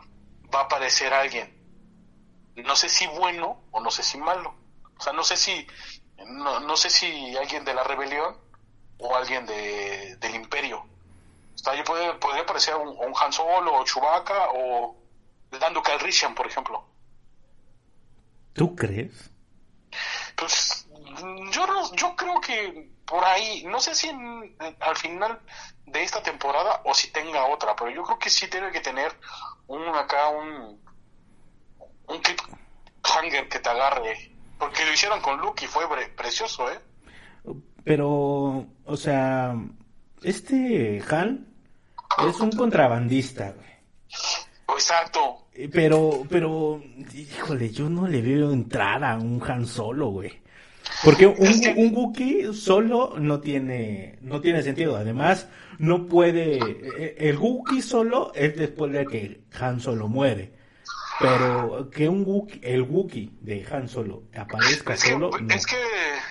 [0.54, 1.58] va a aparecer alguien
[2.62, 4.54] no sé si bueno o no sé si malo.
[4.98, 5.66] O sea, no sé si,
[6.26, 8.36] no, no sé si alguien de la rebelión
[8.98, 10.78] o alguien de, del imperio.
[11.54, 14.96] O sea, yo podría parecer un, un Han Solo o Chewbacca o
[15.50, 16.84] Dando Calrissian, por ejemplo.
[18.52, 19.30] ¿Tú crees?
[20.36, 20.86] Pues
[21.52, 25.40] yo, yo creo que por ahí, no sé si al final
[25.86, 29.12] de esta temporada o si tenga otra, pero yo creo que sí tiene que tener
[29.66, 30.80] un acá un
[32.08, 34.32] un cliffhanger que te agarre.
[34.58, 35.84] Porque lo hicieron con Luke y fue
[36.16, 36.78] precioso, ¿eh?
[37.84, 39.54] Pero, o sea,
[40.22, 41.46] este Han
[42.28, 43.68] es un contrabandista, güey.
[44.76, 45.46] Exacto.
[45.72, 46.82] Pero, pero,
[47.14, 50.42] híjole, yo no le veo entrar a un Han solo, güey.
[51.04, 54.96] Porque un, un Wookiee solo no tiene, no tiene sentido.
[54.96, 55.48] Además,
[55.78, 60.58] no puede, eh, el Wookiee solo es después de que Han solo muere.
[61.20, 65.30] Pero que un Wookiee, el Wookiee de Han Solo aparezca solo.
[65.48, 65.76] Es que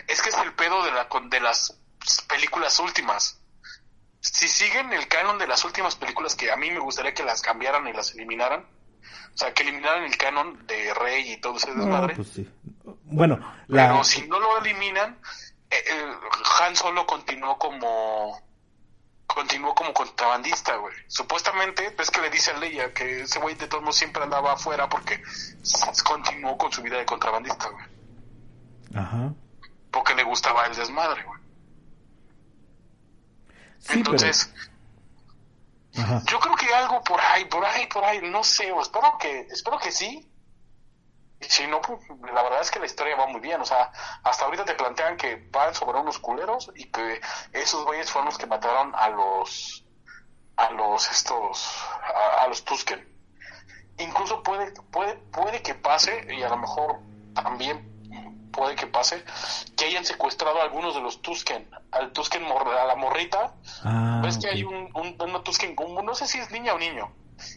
[0.08, 1.78] es que es el pedo de la de las
[2.30, 3.42] películas últimas.
[4.22, 7.42] Si siguen el canon de las últimas películas que a mí me gustaría que las
[7.42, 11.74] cambiaran y las eliminaran, o sea, que eliminaran el canon de Rey y todo ese
[11.74, 12.16] desmadre.
[12.16, 12.50] pues sí.
[13.10, 15.18] Bueno, pero si no lo eliminan,
[15.70, 16.14] eh, eh,
[16.62, 18.42] Han Solo continuó como
[19.26, 20.96] continuó como contrabandista, güey.
[21.08, 24.54] Supuestamente, ves que le dice a Leia que ese güey de todos modos siempre andaba
[24.54, 25.22] afuera porque
[26.04, 27.86] continuó con su vida de contrabandista, güey.
[28.96, 29.34] Ajá.
[29.92, 31.40] Porque le gustaba el desmadre, güey.
[33.90, 34.54] Entonces,
[35.94, 39.42] yo creo que algo por ahí, por ahí, por ahí, no sé, o espero que,
[39.52, 40.28] espero que sí,
[41.40, 42.00] si no, pues,
[42.34, 43.62] la verdad es que la historia va muy bien.
[43.62, 43.92] O sea,
[44.24, 47.22] hasta ahorita te plantean que van sobre unos culeros y que
[47.54, 49.86] esos güeyes fueron los que mataron a los,
[50.56, 51.78] a los estos,
[52.40, 53.08] a, los Tusken.
[54.00, 57.00] Incluso puede, puede, puede que pase, y a lo mejor
[57.34, 57.98] también
[58.52, 59.24] puede que pase,
[59.76, 63.54] que hayan secuestrado a algunos de los Tusken, al Tusken, a la morrita.
[63.84, 67.12] Ah, Ves que hay un, un, Tusken, no sé si es niña o niño,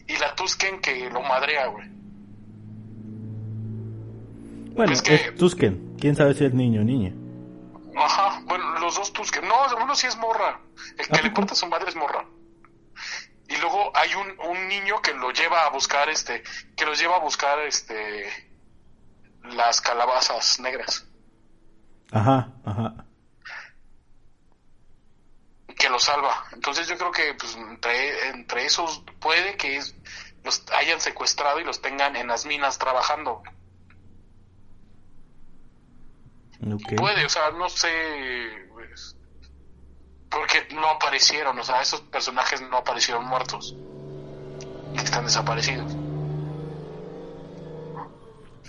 [0.07, 1.89] y la Tusken que lo madrea, güey.
[4.71, 5.17] Bueno, es, que...
[5.33, 5.95] Tusken.
[5.99, 7.13] ¿Quién sabe si es niño o niña?
[7.95, 9.47] Ajá, bueno, los dos Tusken.
[9.47, 10.59] No, uno sí es morra.
[10.97, 12.25] El que le importa a su madre es morra.
[13.49, 16.41] Y luego hay un, un niño que lo lleva a buscar, este,
[16.75, 18.25] que los lleva a buscar, este,
[19.43, 21.05] las calabazas negras.
[22.11, 23.05] Ajá, ajá.
[25.77, 26.45] Que lo salva.
[26.53, 29.81] Entonces yo creo que, pues, entre, entre esos puede que
[30.43, 33.43] los hayan secuestrado y los tengan en las minas trabajando.
[36.97, 37.87] Puede, o sea, no sé.
[38.73, 39.15] pues,
[40.29, 43.75] porque no aparecieron, o sea, esos personajes no aparecieron muertos.
[44.95, 45.95] Están desaparecidos.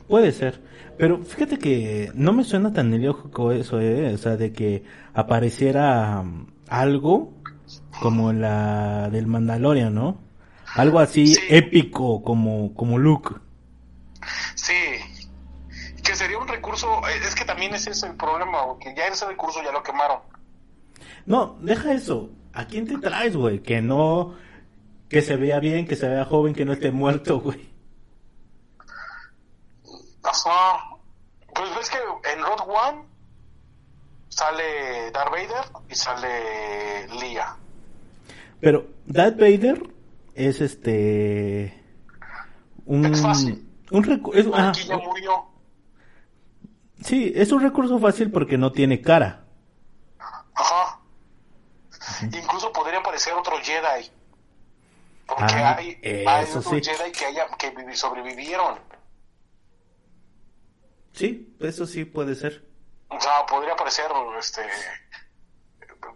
[0.08, 0.60] Puede ser.
[0.98, 4.12] Pero fíjate que no me suena tan ilógico eso, ¿eh?
[4.14, 7.32] O sea, de que apareciera um, algo
[8.00, 10.20] como la del Mandalorian, ¿no?
[10.74, 11.40] Algo así Sí.
[11.48, 13.34] épico como, como Luke.
[17.62, 20.18] También ese es el problema, porque ya ese recurso ya lo quemaron.
[21.26, 22.30] No, deja eso.
[22.52, 23.60] ¿A quién te traes, güey?
[23.62, 24.34] Que no...
[25.08, 27.70] Que se vea bien, que se vea joven, que no esté muerto, güey.
[30.24, 30.96] Ajá.
[31.54, 31.98] Pues ves que
[32.32, 33.04] en Road One
[34.28, 37.56] sale Darth Vader y sale Leia.
[38.60, 39.82] Pero Darth Vader
[40.34, 41.78] es este...
[42.86, 43.04] Un...
[43.06, 43.68] Es fácil.
[43.90, 44.72] Un recu- es- ajá,
[45.06, 45.44] murió.
[47.04, 49.44] Sí, es un recurso fácil porque no tiene cara.
[50.54, 51.00] Ajá.
[52.22, 54.10] Incluso podría aparecer otro Jedi.
[55.26, 56.80] Porque Ah, hay, hay otros sí.
[56.82, 58.78] Jedi que, haya, que vivi- sobrevivieron.
[61.12, 62.66] Sí, eso sí puede ser.
[63.08, 64.06] O sea, podría aparecer,
[64.38, 64.62] este,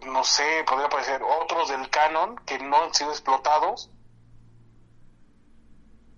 [0.07, 3.91] no sé, podría aparecer otros del canon que no han sido explotados.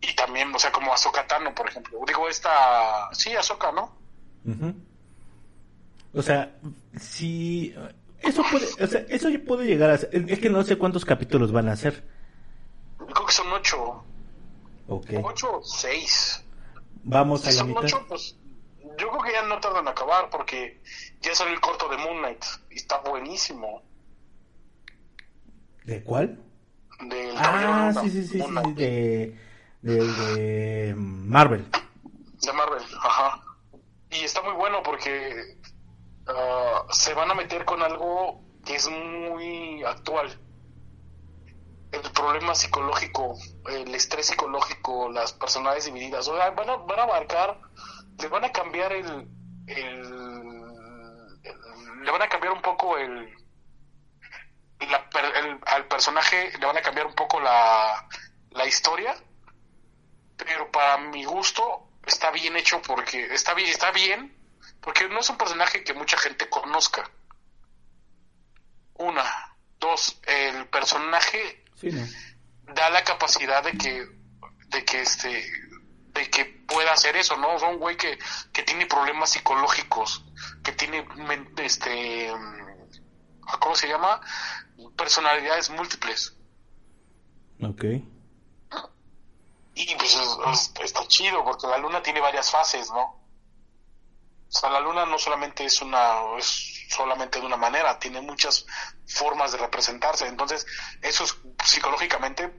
[0.01, 1.99] Y también, o sea, como Ahsoka Tano, por ejemplo.
[2.07, 3.98] Digo, esta, sí, Ahsoka, ¿no?
[4.45, 4.73] Ujú.
[6.13, 6.55] O sea,
[6.99, 7.73] si
[8.21, 11.05] eso puede, o sea, eso ya puede llegar a ser, es que no sé cuántos
[11.05, 12.03] capítulos van a hacer.
[12.97, 14.03] Creo que son ocho.
[14.87, 16.43] Ocho o seis.
[17.03, 17.83] Vamos a la son mitad.
[17.83, 18.35] ocho, pues
[18.97, 20.81] yo creo que ya no tardan en acabar porque
[21.21, 23.83] ya salió el corto de Moon Knight y está buenísimo.
[25.85, 26.39] ¿De cuál?
[27.07, 29.35] Del Ah, sí, sí, sí, sí, de,
[29.81, 31.65] de Marvel.
[32.41, 33.38] de Marvel, ajá.
[34.11, 35.57] Y está muy bueno porque
[36.27, 40.39] ah, se van a meter con algo que es muy actual.
[41.91, 46.27] El problema psicológico, el estrés psicológico, las personalidades divididas.
[46.27, 47.59] O sea, van a, van a abarcar,
[48.19, 49.29] le van a cambiar el,
[49.67, 50.49] el-
[52.03, 53.29] le van a cambiar un poco el,
[54.79, 58.07] la el- al personaje le van a cambiar un poco la,
[58.51, 59.15] la historia
[60.35, 64.35] pero para mi gusto está bien hecho porque está bien está bien
[64.81, 67.09] porque no es un personaje que mucha gente conozca
[68.95, 72.05] una dos el personaje Sí, ¿no?
[72.73, 74.05] da la capacidad de que
[74.67, 75.45] de que este
[76.13, 78.17] de que pueda hacer eso no es un güey que,
[78.51, 80.25] que tiene problemas psicológicos
[80.63, 81.07] que tiene
[81.57, 84.19] este mm, cómo se llama
[84.97, 86.35] personalidades múltiples
[87.61, 87.83] Ok.
[89.81, 93.01] Y pues es- es- está chido porque la luna tiene varias fases, ¿no?
[93.01, 98.65] O sea, la luna no solamente es una, es solamente de una manera, tiene muchas
[99.05, 100.27] formas de representarse.
[100.27, 100.65] Entonces,
[101.01, 102.49] eso es, psicológicamente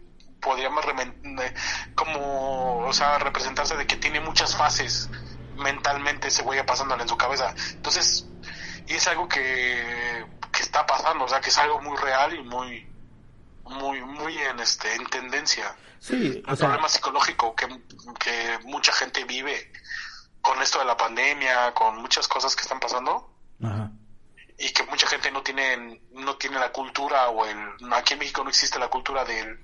[0.40, 1.54] podríamos eh,
[1.94, 5.11] como, o sea, representarse de que tiene muchas fases
[5.56, 7.54] mentalmente ese güey pasándole en su cabeza.
[7.76, 8.33] Entonces,
[8.87, 12.42] y es algo que, que está pasando, o sea, que es algo muy real y
[12.44, 12.89] muy,
[13.70, 17.66] muy, muy en este, en tendencia Sí, o el sea, problema psicológico que,
[18.18, 19.70] que mucha gente vive
[20.40, 23.30] con esto de la pandemia, con muchas cosas que están pasando
[23.62, 23.90] ajá.
[24.59, 27.59] y que mucha gente no tiene no tiene la cultura o el
[27.92, 29.61] aquí en México no existe la cultura del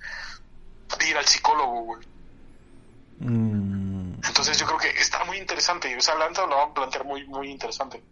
[0.98, 2.06] de ir al psicólogo, güey.
[3.20, 6.34] Mm, Entonces yo creo que está muy interesante, o sea, lo van
[6.70, 8.02] a plantear muy muy interesante.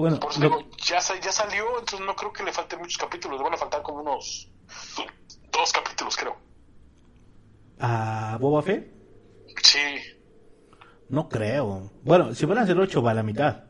[0.00, 2.98] Bueno, Por eso lo- digo, ya, ya salió, entonces no creo que le falten muchos
[2.98, 4.50] capítulos, le van a faltar como unos
[5.52, 6.36] dos capítulos, creo.
[7.78, 8.92] ¿a Boba Fett?
[9.62, 9.78] Sí,
[11.08, 11.90] No creo.
[12.02, 13.64] Bueno, si van a ser ocho, va a la mitad.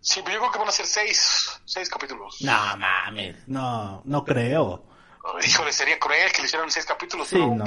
[0.00, 2.38] sí, pero yo creo que van a ser seis, seis capítulos.
[2.40, 4.86] No mames, no, no creo.
[5.44, 7.28] Híjole, sería cruel que le hicieran seis capítulos.
[7.28, 7.64] Sí, no.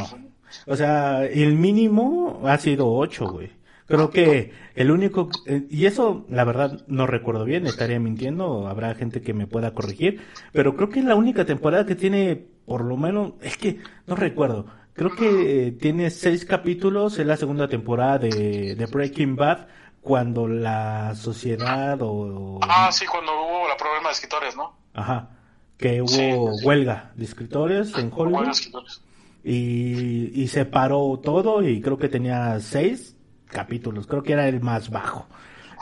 [0.67, 3.51] O sea, el mínimo ha sido ocho, güey.
[3.87, 8.95] Creo que el único, eh, y eso la verdad no recuerdo bien, estaría mintiendo, habrá
[8.95, 10.21] gente que me pueda corregir,
[10.51, 14.15] pero creo que es la única temporada que tiene, por lo menos, es que no
[14.15, 19.67] recuerdo, creo que eh, tiene seis capítulos en la segunda temporada de, de Breaking Bad,
[20.01, 22.59] cuando la sociedad o...
[22.63, 24.75] Ah, sí, cuando hubo la problema de escritores, ¿no?
[24.93, 25.29] Ajá,
[25.77, 26.65] que hubo Sí.
[26.65, 28.49] huelga de escritores en Hollywood.
[28.49, 29.01] Escritores.
[29.43, 33.15] y, y se paró todo y creo que tenía seis
[33.53, 35.27] capítulos, creo que era el más bajo.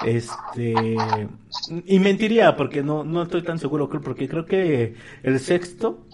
[0.05, 0.95] Este,
[1.86, 6.05] y mentiría porque no, no estoy tan seguro, porque creo que el sexto,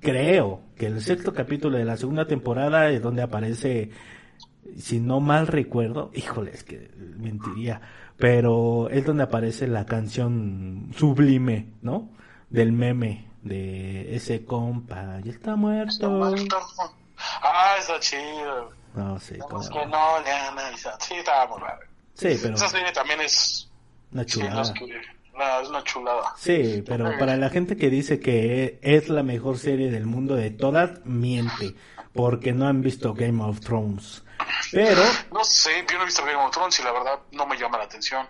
[0.00, 3.90] creo que el sexto capítulo de la segunda temporada es donde aparece,
[4.76, 7.80] si no mal recuerdo, híjole, es que mentiría,
[8.16, 12.10] pero es donde aparece la canción sublime, ¿no?
[12.50, 16.34] Del meme de ese compa, ya está muerto.
[17.42, 18.83] Ah, está chido.
[18.94, 20.96] No, sí, No, es que no le analiza.
[21.00, 21.80] Sí, estaba muy raro.
[22.14, 23.68] Sí, pero Esa serie también es.
[24.12, 24.62] una Sí, no, chulada.
[24.62, 25.00] es que-
[25.36, 26.32] no, es una chulada.
[26.36, 30.50] Sí, pero para la gente que dice que es la mejor serie del mundo de
[30.50, 31.74] todas, miente,
[32.12, 34.22] porque no han visto Game of Thrones.
[34.70, 37.56] Pero No sé, yo no he visto Game of Thrones y la verdad no me
[37.58, 38.26] llama la atención.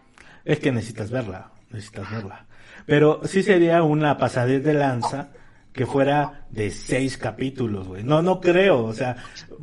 [0.46, 2.46] es que necesitas verla, necesitas verla.
[2.86, 5.28] Pero sí sería una pasadez de lanza
[5.74, 8.04] que fuera de seis capítulos, güey.
[8.04, 9.16] No, no creo, o sea,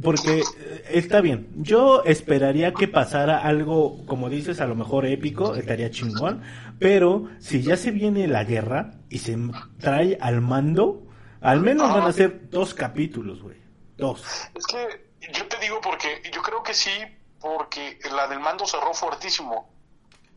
[0.04, 1.48] porque eh, está bien.
[1.56, 6.44] Yo esperaría que pasara algo, como dices, a lo mejor épico, estaría chingón.
[6.80, 9.38] Pero si ya se viene la guerra y se
[9.80, 11.08] trae al mando,
[11.40, 13.62] al menos van a ser dos capítulos, güey.
[13.96, 14.22] Dos.
[14.54, 16.92] Es que yo te digo porque yo creo que sí,
[17.40, 19.74] porque la del mando cerró fuertísimo.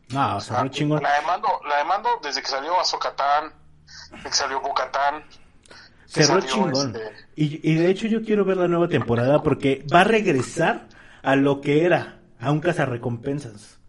[0.07, 1.03] No, cerró chingón.
[1.03, 3.53] La de mando, la de mando desde que salió Azokatán,
[4.11, 5.25] desde que salió Bocatán.
[6.05, 6.95] Cerró chingón.
[6.95, 10.87] este, Y, y de hecho yo quiero ver la nueva temporada porque va a regresar
[11.23, 13.79] a lo que era, a un cazarrecompensas.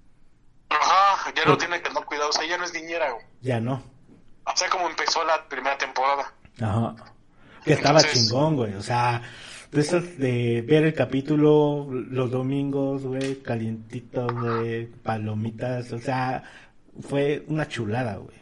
[0.71, 3.25] Ajá, ya no tiene que no cuidado, o sea, ya no es niñera, güey.
[3.43, 3.83] Ya no.
[4.45, 6.33] O sea, como empezó la primera temporada.
[6.61, 6.95] Ajá.
[7.65, 8.75] Que estaba Entonces- chingón, güey.
[8.75, 9.23] O sea,
[9.73, 15.93] de esas de ver el capítulo los domingos, güey, calientitos, güey, palomitas.
[15.93, 16.43] O sea,
[17.01, 18.37] fue una chulada, güey.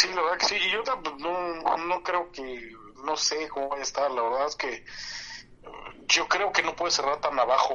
[0.00, 0.54] Sí, la verdad que sí.
[0.54, 0.82] Y yo
[1.18, 2.72] no, no creo que,
[3.04, 4.10] no sé cómo vaya a estar.
[4.10, 4.84] La verdad es que eh,
[6.08, 7.74] yo creo que no puede cerrar tan abajo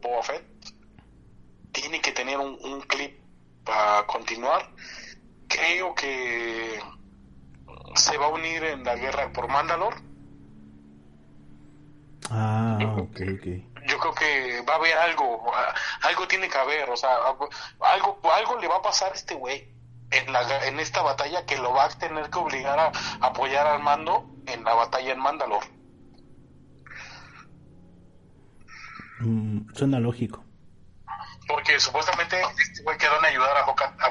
[0.00, 0.44] Boba Fett.
[1.72, 3.18] Tiene que tener un, un clip
[3.64, 4.70] para continuar.
[5.48, 6.80] Creo que
[7.96, 9.96] se va a unir en la guerra por Mandalore.
[12.30, 13.46] Ah, ok, ok.
[13.88, 15.52] Yo creo que va a haber algo,
[16.02, 17.50] algo tiene que haber, o sea, algo,
[18.32, 19.72] algo le va a pasar a este güey
[20.12, 23.82] en la en esta batalla que lo va a tener que obligar a apoyar al
[23.82, 25.66] mando en la batalla en Mandalore.
[29.20, 30.44] Mm, suena lógico.
[31.48, 34.08] Porque supuestamente este güey quedó en ayudar a Boca- a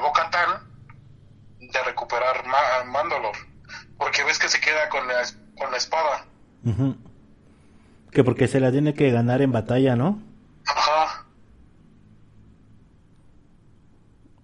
[1.58, 3.38] de recuperar Ma- Mandalore.
[3.98, 5.22] Porque ves que se queda con la,
[5.58, 6.26] con la espada.
[6.64, 6.96] Ujú.
[8.10, 10.20] Que porque se la tiene que ganar en batalla, ¿no?
[10.66, 11.21] Ajá.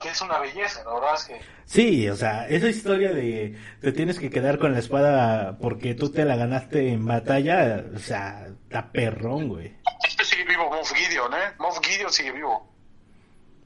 [0.01, 1.41] Que es una belleza, la verdad es que...
[1.65, 6.11] Sí, o sea, esa historia de te tienes que quedar con la espada porque tú
[6.13, 9.77] te la ganaste en batalla, o sea, está perrón, güey.
[10.07, 11.53] Este sigue vivo Moff Gideon, ¿eh?
[11.59, 12.73] Moff Gideon sigue vivo.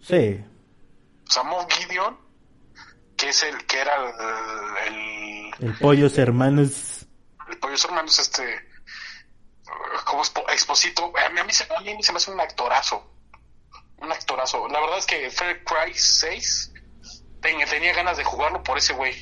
[0.00, 0.42] Sí,
[1.28, 2.16] O sea, Moff Gideon,
[3.16, 3.92] que es el que era
[4.88, 7.06] el, el, el pollos hermanos.
[7.50, 8.42] el pollo hermanos, este,
[10.06, 11.52] como expo- exposito, a mí, a mí
[12.02, 13.11] se me hace un actorazo.
[14.02, 14.66] Un actorazo.
[14.68, 16.72] La verdad es que Far Cry 6
[17.40, 19.14] ten- tenía ganas de jugarlo por ese güey.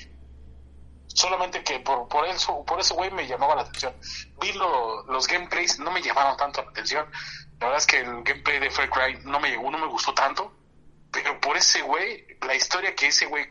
[1.09, 3.95] Solamente que por, por eso, por ese güey me llamaba la atención.
[4.41, 7.11] Vi lo- los gameplays, no me llamaron tanto la atención.
[7.59, 10.15] La verdad es que el gameplay de Far Cry no me llegó, no me gustó
[10.15, 10.57] tanto.
[11.13, 13.45] Pero por ese güey, la historia que ese güey,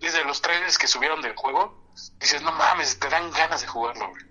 [0.00, 4.08] desde los trailers que subieron del juego, dices, no mames, te dan ganas de jugarlo,
[4.10, 4.22] güey.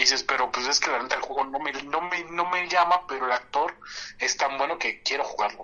[0.00, 2.48] Y dices, pero pues es que la neta el juego no me, no me, no
[2.48, 3.74] me llama, pero el actor
[4.18, 5.62] es tan bueno que quiero jugarlo.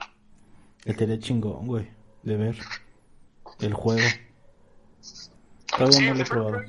[0.85, 1.91] El chingón, güey,
[2.23, 2.59] de ver
[3.61, 4.07] el juego.
[5.69, 6.63] Todavía Sí, no lo he probado.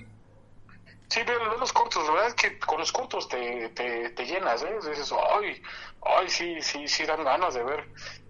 [1.09, 4.25] Sí, pero ve los cortos, la verdad es que con los cortos te, te, te
[4.25, 4.73] llenas, ¿eh?
[4.89, 5.61] Dices, ay,
[6.03, 7.85] ay, sí, sí, sí dan ganas de ver,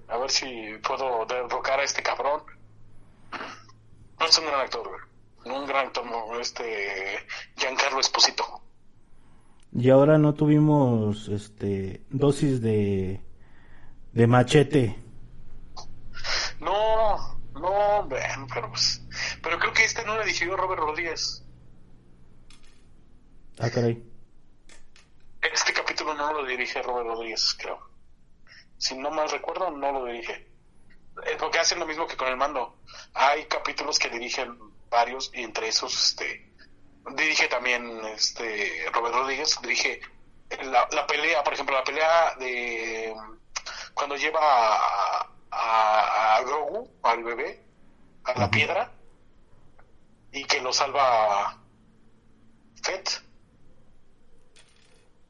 [0.07, 2.41] a ver si puedo derrocar a este cabrón.
[4.19, 5.55] No es un gran actor, güey.
[5.55, 7.23] Un gran actor, no, este,
[7.55, 8.63] Giancarlo Esposito.
[9.77, 13.21] Y ahora no tuvimos este dosis de
[14.11, 14.95] de machete.
[16.59, 19.03] No, no, bueno, pero pues,
[19.43, 21.45] pero creo que este no lo dirigió Robert Rodríguez.
[23.59, 24.03] Ah, caray.
[25.41, 27.79] Este capítulo no lo dirige Robert Rodríguez, creo.
[28.79, 30.33] Si no mal recuerdo, no lo dirige.
[31.23, 32.79] Eh, Porque hacen lo mismo que con el mando.
[33.13, 34.57] Hay capítulos que dirigen
[34.89, 36.46] varios y entre esos, este,
[37.15, 40.01] dirige también, este, Robert Rodríguez, dirige
[40.63, 43.15] la, la pelea, por ejemplo, la pelea de
[43.93, 47.63] cuando lleva a, a, a Grogu, al bebé,
[48.23, 48.91] a la piedra,
[50.31, 51.57] y que lo salva
[52.83, 53.21] Fett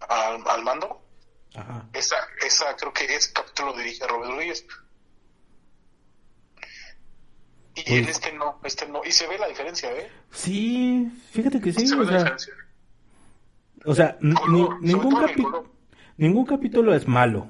[0.07, 1.01] al, al mando.
[1.55, 1.85] Ajá.
[1.93, 4.65] Esa, esa creo que ese capítulo lo dirige Robert Rodríguez.
[7.85, 7.99] Y Uy.
[7.99, 9.01] en este no, este no.
[9.05, 10.09] Y se ve la diferencia, ¿eh?
[10.31, 12.53] Sí, fíjate que sí, se o ve la sea, diferencia.
[13.85, 15.63] o sea, Color, ni- ningún capi-
[16.17, 17.49] ningún capítulo es malo.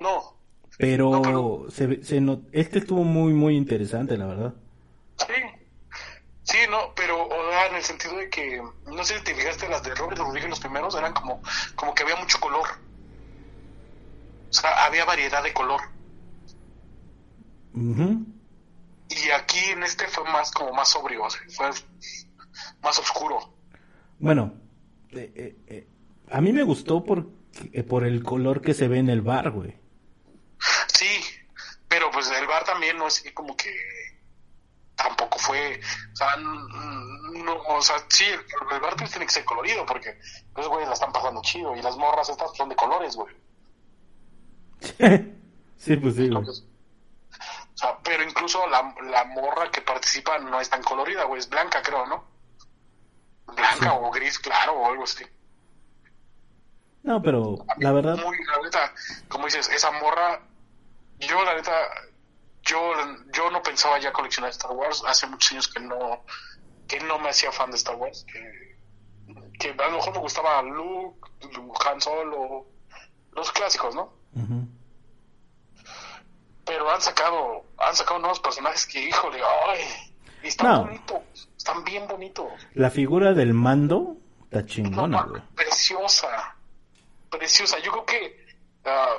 [0.00, 0.36] No,
[0.78, 2.22] Pero, Se, se
[2.52, 4.54] este estuvo muy, muy interesante, la verdad.
[5.18, 5.34] Sí,
[6.42, 7.28] sí, no, pero
[7.68, 10.60] en el sentido de que, no sé si te fijaste, las de Robert Rodríguez los
[10.60, 11.42] primeros eran como,
[11.74, 12.66] como que había mucho color.
[14.50, 15.80] O sea, había variedad de color.
[19.24, 21.22] Y aquí en este fue más como más sobrio,
[21.54, 21.70] fue
[22.82, 23.54] más oscuro.
[24.18, 24.54] Bueno,
[25.10, 25.88] eh, eh, eh,
[26.30, 27.28] a mí me gustó por,
[27.88, 29.78] por el color que se ve en el bar, güey.
[30.88, 31.20] Sí,
[31.88, 33.70] pero pues el bar también no es como que
[34.96, 35.80] tampoco fue,
[36.12, 40.18] o sea, no, o sea, sí, el, bar pues tiene que ser colorido porque
[40.56, 43.34] los güeyes la están pasando chido y las morras estas son de colores, güey.
[45.76, 46.44] sí, pues sí, güey.
[47.76, 51.48] O sea, pero incluso la, la morra que participa no es tan colorida, güey, es
[51.48, 52.24] blanca, creo, ¿no?
[53.54, 55.26] Blanca o gris, claro, o algo así.
[57.02, 58.16] No, pero la verdad.
[58.16, 58.94] Muy, la neta,
[59.28, 60.40] como dices, esa morra,
[61.18, 61.70] yo la neta,
[62.62, 62.94] yo,
[63.34, 65.04] yo no pensaba ya coleccionar Star Wars.
[65.06, 66.24] Hace muchos años que no,
[66.88, 68.24] que no me hacía fan de Star Wars.
[68.24, 68.76] Que,
[69.58, 71.30] que a lo mejor me gustaba Luke,
[71.88, 72.66] Han Solo,
[73.32, 74.14] los clásicos, ¿no?
[76.86, 82.46] Pero han sacado han sacado nuevos personajes que híjole ay están bonitos están bien bonitos.
[82.74, 85.42] La figura del mando está chingona güey.
[85.56, 86.56] preciosa
[87.28, 87.78] preciosa.
[87.80, 88.46] Yo creo que
[88.84, 89.16] ah,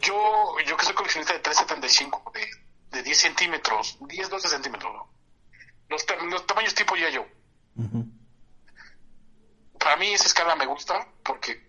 [0.00, 2.46] yo yo que soy coleccionista de 375 de,
[2.96, 4.92] de 10 centímetros 10 12 centímetros
[5.90, 7.26] los, los tamaños tipo ya yo
[9.78, 11.62] para mí esa escala me gusta porque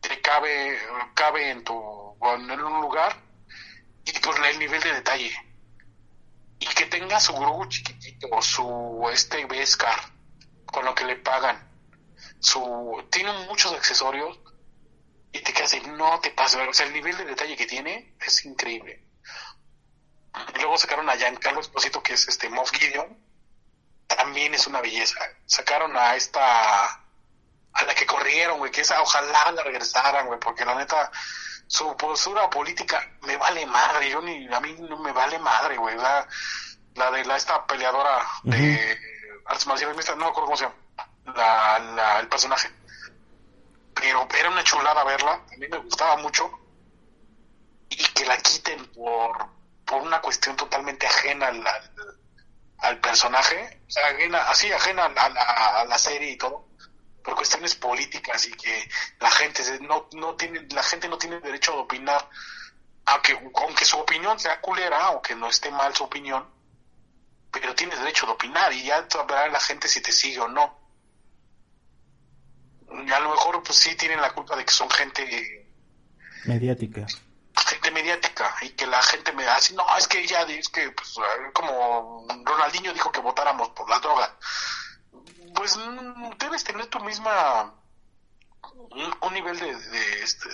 [0.00, 0.78] te cabe
[1.14, 3.27] cabe en tu en un lugar
[4.04, 5.32] y por el nivel de detalle.
[6.60, 9.98] Y que tenga su grupo chiquitito, su este Beskar,
[10.66, 11.68] con lo que le pagan.
[12.40, 14.38] Su, tiene muchos accesorios
[15.32, 16.58] y te quedas de, no te pasa.
[16.68, 19.04] O sea, el nivel de detalle que tiene es increíble.
[20.54, 23.16] Luego sacaron a Giancarlo Esposito, que es este Moff Gideon.
[24.06, 25.20] También es una belleza.
[25.46, 30.64] Sacaron a esta, a la que corrieron, güey, que esa ojalá la regresaran, güey, porque
[30.64, 31.10] la neta,
[31.68, 35.96] su postura política me vale madre, yo ni, a mí no me vale madre, güey,
[35.96, 36.26] la,
[36.94, 38.98] la de la, esta peleadora de
[39.44, 40.76] artes marciales no me acuerdo cómo se llama,
[41.36, 42.70] la, la, el personaje,
[43.94, 46.50] pero era una chulada verla, a mí me gustaba mucho,
[47.90, 49.36] y que la quiten por,
[49.84, 51.64] por una cuestión totalmente ajena al,
[52.78, 56.67] al, personaje, o sea, ajena, así ajena a la serie y todo,
[57.28, 58.88] por cuestiones políticas y que
[59.20, 62.26] la gente no, no tiene, la gente no tiene derecho a opinar,
[63.04, 66.48] aunque, aunque su opinión sea culera, aunque no esté mal su opinión,
[67.50, 70.78] pero tiene derecho de opinar y ya sabrá la gente si te sigue o no.
[72.90, 75.68] Y a lo mejor pues sí tienen la culpa de que son gente
[76.46, 77.06] mediática.
[77.66, 81.14] Gente mediática y que la gente me así, no, es que ya es que pues,
[81.52, 84.34] como Ronaldinho dijo que votáramos por la droga
[85.58, 87.74] pues mm, debes tener tu misma
[89.22, 90.48] un, nivel de, de, este,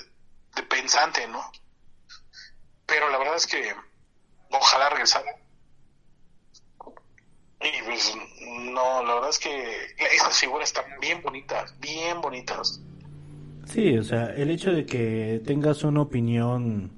[0.57, 1.43] de pensante, ¿no?
[2.87, 3.75] Pero la verdad es que
[4.51, 5.31] ojalá regresara.
[7.61, 8.15] Y pues
[8.73, 12.81] no, la verdad es que esas figuras están bien bonitas, bien bonitas.
[13.67, 16.93] Sí, o sea, el hecho de que tengas una opinión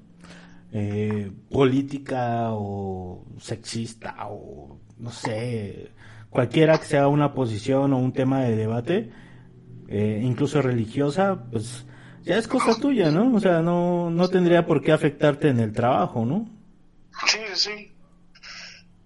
[0.73, 5.93] eh, política o sexista o no sé,
[6.37, 9.11] cualquiera que sea una posición o un tema de debate,
[9.89, 11.87] eh, incluso religiosa, pues
[12.25, 13.35] ya es cosa tuya, ¿no?
[13.35, 16.47] O sea, no, no tendría por qué afectarte en el trabajo, ¿no?
[17.27, 17.91] Sí, sí.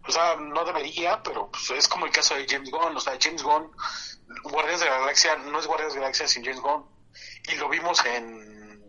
[0.09, 2.97] O sea, no debería, pero pues, es como el caso de James Gunn.
[2.97, 3.71] O sea, James Gunn,
[4.43, 6.85] Guardias de la Galaxia, no es Guardias de la Galaxia sin James Gunn.
[7.53, 8.83] Y lo vimos en,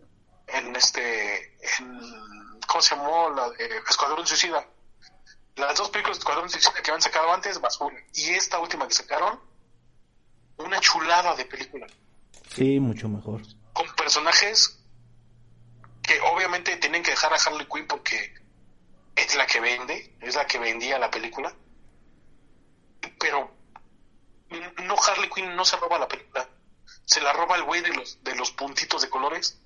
[0.48, 2.00] en este, en,
[2.66, 3.30] ¿cómo se llamó?
[3.30, 3.52] La
[3.88, 4.66] Escuadrón Suicida.
[5.56, 7.96] Las dos películas de Escuadrón Suicida que habían sacado antes, basura.
[8.14, 9.38] Y esta última que sacaron,
[10.58, 11.86] una chulada de película.
[12.54, 13.42] Sí, mucho mejor.
[13.72, 14.78] Con personajes
[16.02, 18.34] que obviamente tienen que dejar a Harley Quinn porque
[19.16, 21.54] es la que vende, es la que vendía la película.
[23.18, 23.54] Pero
[24.84, 26.48] no Harley Quinn no se roba la película.
[27.04, 29.58] Se la roba el güey de los, de los puntitos de colores.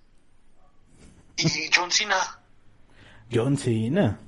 [1.37, 2.41] Y John Cena.
[3.33, 4.21] John Cena.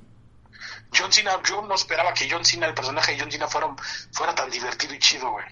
[0.93, 3.75] John Cena, yo no esperaba que John Cena, el personaje de John Cena, fuera,
[4.11, 5.45] fuera tan divertido y chido, güey.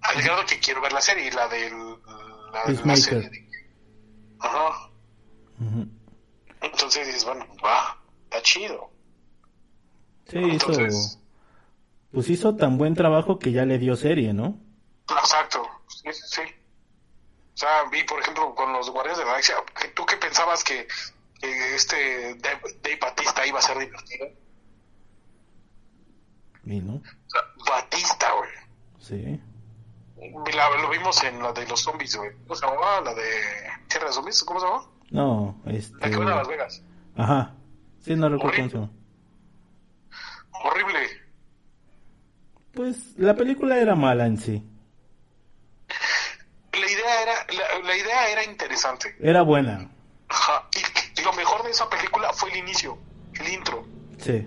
[0.00, 1.72] Al grado que quiero ver la serie, la del.
[2.52, 3.48] La, la serie.
[4.40, 4.90] Ajá.
[6.60, 8.90] Entonces dices, bueno, va, está chido.
[10.26, 10.72] Sí, hizo.
[12.12, 14.60] Pues hizo tan buen trabajo que ya le dio serie, ¿no?
[15.08, 16.42] Exacto, sí, sí.
[17.54, 19.56] O sea, vi, por ejemplo, con los Guardias de la Galaxia,
[19.94, 20.86] ¿tú qué pensabas que
[21.42, 24.26] este Dave, Batista iba a ser divertido.
[26.64, 26.94] ¿Y no?
[26.94, 28.50] O sea, Batista, güey.
[29.00, 29.40] Sí.
[30.54, 32.30] La- lo vimos en la de los zombies, güey.
[32.42, 33.00] ¿Cómo se llamaba?
[33.00, 33.22] La de
[33.88, 34.86] Tierra de Zombies, ¿cómo se llama?
[35.10, 35.98] No, La este...
[36.10, 36.82] que van a Las Vegas.
[37.16, 37.54] Ajá.
[38.00, 38.80] Sí, no recuerdo cómo se Horrible.
[38.80, 38.92] llama.
[40.64, 41.08] Horrible.
[42.72, 44.64] Pues la película era mala en sí.
[46.72, 49.14] La idea era, la, la idea era interesante.
[49.20, 49.90] Era buena.
[50.28, 50.68] Ajá.
[50.74, 52.98] Y, y lo mejor de esa película fue el inicio,
[53.34, 53.84] el intro.
[54.18, 54.46] Sí.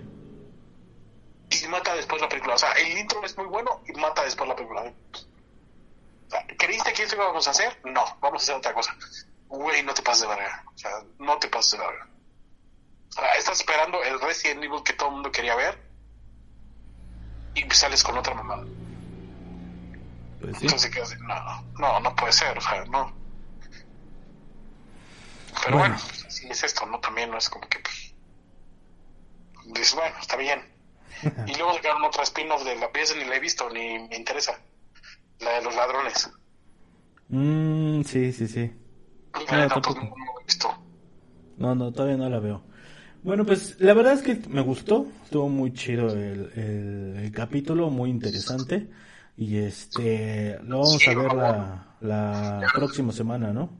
[1.50, 2.54] Y mata después la película.
[2.54, 4.82] O sea, el intro es muy bueno y mata después la película.
[4.82, 7.80] O sea, ¿creíste que eso íbamos a hacer?
[7.84, 8.96] No, vamos a hacer otra cosa.
[9.48, 10.64] Güey, no te pases de verga.
[10.74, 12.08] O sea, no te pases de verga.
[13.10, 15.78] O sea, estás esperando el Resident Evil que todo el mundo quería ver
[17.54, 18.64] y sales con otra mamada.
[20.40, 20.66] Pues sí.
[20.66, 23.25] Entonces no, no, no puede ser, o sea, no.
[25.66, 25.96] Pero Bueno.
[25.96, 25.98] bueno,
[26.28, 27.00] si es esto, ¿no?
[27.00, 28.14] También no es como que, pues,
[29.66, 30.62] dices, bueno, está bien.
[31.46, 34.58] Y luego sacaron otra spin-off de la pieza, ni la he visto, ni me interesa.
[35.40, 36.30] La de los ladrones.
[37.28, 38.72] Mm, sí, sí, sí.
[39.34, 40.00] No, pues, tampoco.
[40.04, 40.14] no,
[40.46, 40.68] visto.
[41.56, 42.62] No, no, todavía no la veo.
[43.22, 45.06] Bueno, pues la verdad es que me gustó.
[45.24, 48.90] Estuvo muy chido el, el- el capítulo, muy interesante.
[49.36, 53.70] Y este, lo vamos Sí, a ver la, la próxima semana, ¿no?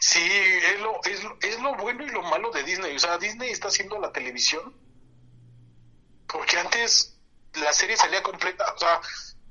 [0.00, 0.80] Sí, es
[1.16, 2.94] es, lo- es lo bueno y lo malo de Disney.
[2.96, 4.74] O sea, Disney está haciendo la televisión.
[6.26, 7.18] Porque antes
[7.54, 8.72] la serie salía completa.
[8.74, 9.00] O sea,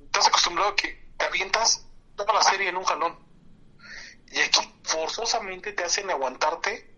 [0.01, 1.85] estás acostumbrado a que te avientas
[2.15, 3.17] toda la serie en un jalón.
[4.31, 6.93] Y aquí forzosamente te hacen aguantarte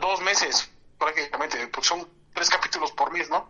[0.00, 1.66] dos meses, prácticamente.
[1.68, 3.48] Porque son tres capítulos por mes, ¿no?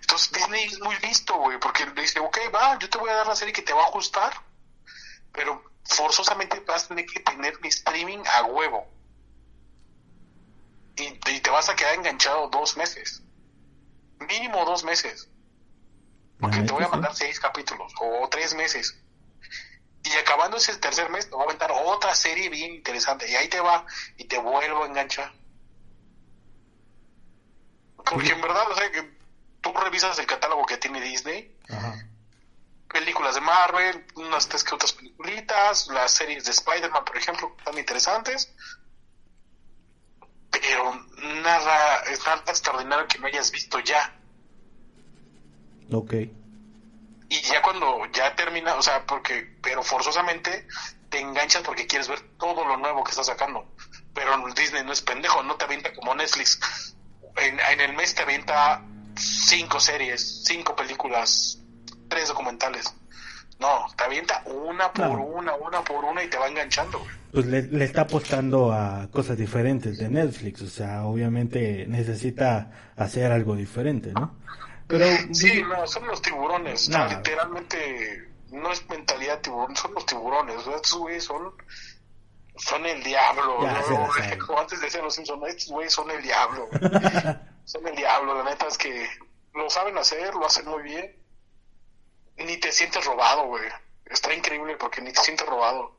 [0.00, 3.14] Entonces Disney es muy listo, güey, porque le dice, ok, va, yo te voy a
[3.14, 4.32] dar la serie que te va a gustar,
[5.32, 8.86] pero forzosamente vas a tener que tener mi streaming a huevo.
[10.96, 13.22] Y, y te vas a quedar enganchado dos meses.
[14.20, 15.28] Mínimo dos meses.
[16.40, 18.96] Porque te voy a mandar seis capítulos o tres meses.
[20.04, 23.30] Y acabando ese tercer mes, te voy a aventar otra serie bien interesante.
[23.30, 25.32] Y ahí te va y te vuelvo a enganchar.
[27.96, 29.16] Porque en verdad, o sea, que
[29.62, 31.93] tú revisas el catálogo que tiene Disney, Ajá.
[32.94, 37.76] Películas de Marvel, unas tres que otras peliculitas, las series de Spider-Man, por ejemplo, están
[37.76, 38.54] interesantes.
[40.48, 40.94] Pero
[41.42, 44.16] nada, es nada extraordinario que no hayas visto ya.
[45.90, 46.14] Ok.
[47.28, 50.68] Y ya cuando ya termina, o sea, porque, pero forzosamente
[51.10, 53.74] te enganchas porque quieres ver todo lo nuevo que está sacando.
[54.14, 56.94] Pero Disney no es pendejo, no te avienta como Netflix.
[57.36, 58.84] En, en el mes te avienta
[59.16, 61.58] cinco series, cinco películas,
[62.14, 62.94] tres documentales.
[63.58, 67.10] No, te avienta una por una, una por una y te va enganchando, güey.
[67.32, 70.62] Pues le, le está apostando a cosas diferentes de Netflix.
[70.62, 74.36] O sea, obviamente necesita hacer algo diferente, ¿no?
[74.86, 76.88] Pero, Sí, no, son los tiburones.
[76.88, 77.16] o sea, Nah.
[77.16, 80.56] literalmente, no es mentalidad tiburón, son los tiburones.
[80.66, 81.52] Estos güeyes son,
[82.56, 83.58] son el diablo.
[83.62, 84.12] Ya, ¿no?
[84.12, 84.38] se.
[84.46, 86.68] Como antes decían los Simpsons, estos güeyes son el diablo.
[87.64, 89.06] son el diablo, la neta es que
[89.54, 91.16] lo saben hacer, lo hacen muy bien.
[92.36, 93.64] Ni te sientes robado, güey.
[94.06, 95.96] Está increíble porque ni te sientes robado.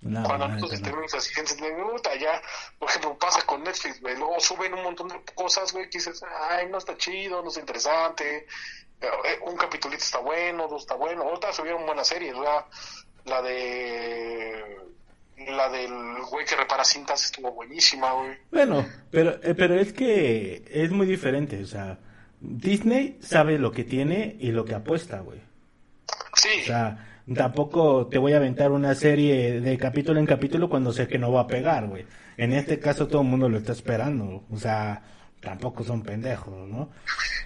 [0.00, 2.42] no, Cuando la nosotros tenemos así, gente de puta, ya,
[2.78, 6.22] por ejemplo, pasa con Netflix, güey, luego suben un montón de cosas, güey, que dices,
[6.50, 8.46] ay, no está chido, no está interesante,
[9.02, 12.64] eh, eh, un capitulito está bueno, dos está bueno, otras subieron buenas series, ¿verdad?
[13.24, 14.76] La de,
[15.48, 18.38] la del güey que repara cintas estuvo buenísima, güey.
[18.50, 21.98] Bueno, pero, eh, pero es que es muy diferente, o sea,
[22.44, 25.40] Disney sabe lo que tiene y lo que apuesta, güey.
[26.34, 30.92] Sí, O sea, tampoco te voy a aventar una serie de capítulo en capítulo cuando
[30.92, 32.04] sé que no va a pegar, güey.
[32.36, 35.02] En este caso todo el mundo lo está esperando, o sea,
[35.40, 36.90] tampoco son pendejos, ¿no?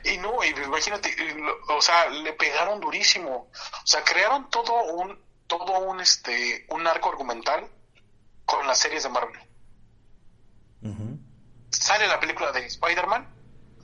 [0.05, 5.19] y no, y imagínate, lo- o sea, le pegaron durísimo, o sea, crearon todo un,
[5.47, 7.67] todo un, este, un arco argumental
[8.45, 9.41] con las series de Marvel.
[11.71, 13.29] Sale la película de Spider-Man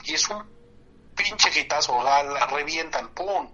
[0.04, 0.42] y es un
[1.14, 3.50] pinche hitazo, la, la revientan, ¡pum!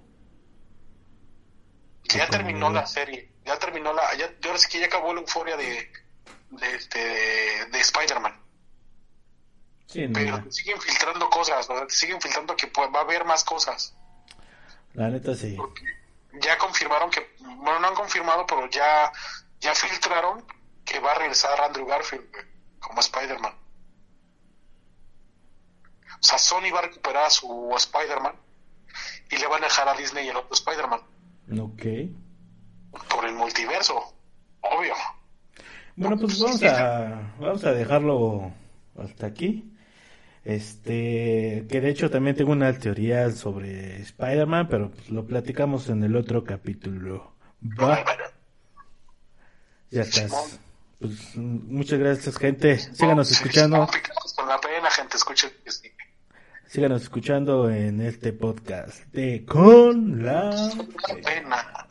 [2.04, 5.20] Ya terminó la serie, ya terminó la, ya, yo ahora sí que ya acabó la
[5.20, 5.92] euforia de,
[6.50, 8.48] de, este, de Spider-Man,
[9.86, 13.42] Sí, pero te siguen filtrando cosas, te siguen filtrando que pues, va a haber más
[13.42, 13.94] cosas.
[14.92, 15.56] la neta sí.
[16.42, 19.10] Ya confirmaron que, bueno, no han confirmado, pero ya,
[19.60, 20.44] ya filtraron
[20.84, 22.26] que va a regresar Andrew Garfield
[22.80, 23.54] como Spider-Man.
[26.20, 28.34] O sea, Sony va a recuperar a su Spider-Man
[29.30, 31.00] y le van a dejar a Disney el otro Spider-Man
[31.60, 31.82] Ok.
[33.08, 34.14] por el multiverso.
[34.60, 34.94] Obvio.
[35.96, 38.52] Bueno, pues vamos a, vamos a dejarlo
[39.00, 39.72] hasta aquí.
[40.44, 46.02] Este, que de hecho también tengo una teoría sobre Spider-Man, pero pues lo platicamos en
[46.04, 47.34] el otro capítulo.
[47.62, 48.04] Va.
[49.90, 50.58] Ya estás.
[51.00, 52.78] Pues muchas gracias, gente.
[52.78, 53.88] Síganos escuchando.
[54.36, 55.50] Con la pena, gente, escuchen.
[56.68, 60.50] Síganos escuchando en este podcast de Con la
[61.24, 61.87] pena.